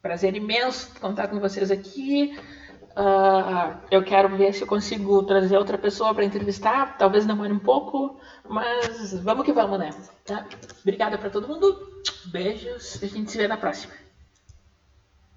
prazer 0.05 0.35
imenso 0.35 0.91
contar 1.01 1.27
com 1.29 1.39
vocês 1.39 1.71
aqui. 1.71 2.37
Uh, 2.91 3.75
eu 3.89 4.03
quero 4.03 4.29
ver 4.37 4.53
se 4.53 4.61
eu 4.61 4.67
consigo 4.67 5.23
trazer 5.23 5.57
outra 5.57 5.79
pessoa 5.79 6.13
para 6.13 6.23
entrevistar. 6.23 6.95
Talvez 6.95 7.25
demore 7.25 7.51
um 7.51 7.57
pouco, 7.57 8.19
mas 8.47 9.19
vamos 9.23 9.43
que 9.43 9.51
vamos, 9.51 9.79
né? 9.79 9.89
Tá? 10.23 10.45
Obrigada 10.83 11.17
para 11.17 11.31
todo 11.31 11.47
mundo. 11.47 11.75
Beijos. 12.27 13.01
A 13.01 13.07
gente 13.07 13.31
se 13.31 13.37
vê 13.39 13.47
na 13.47 13.57
próxima. 13.57 14.04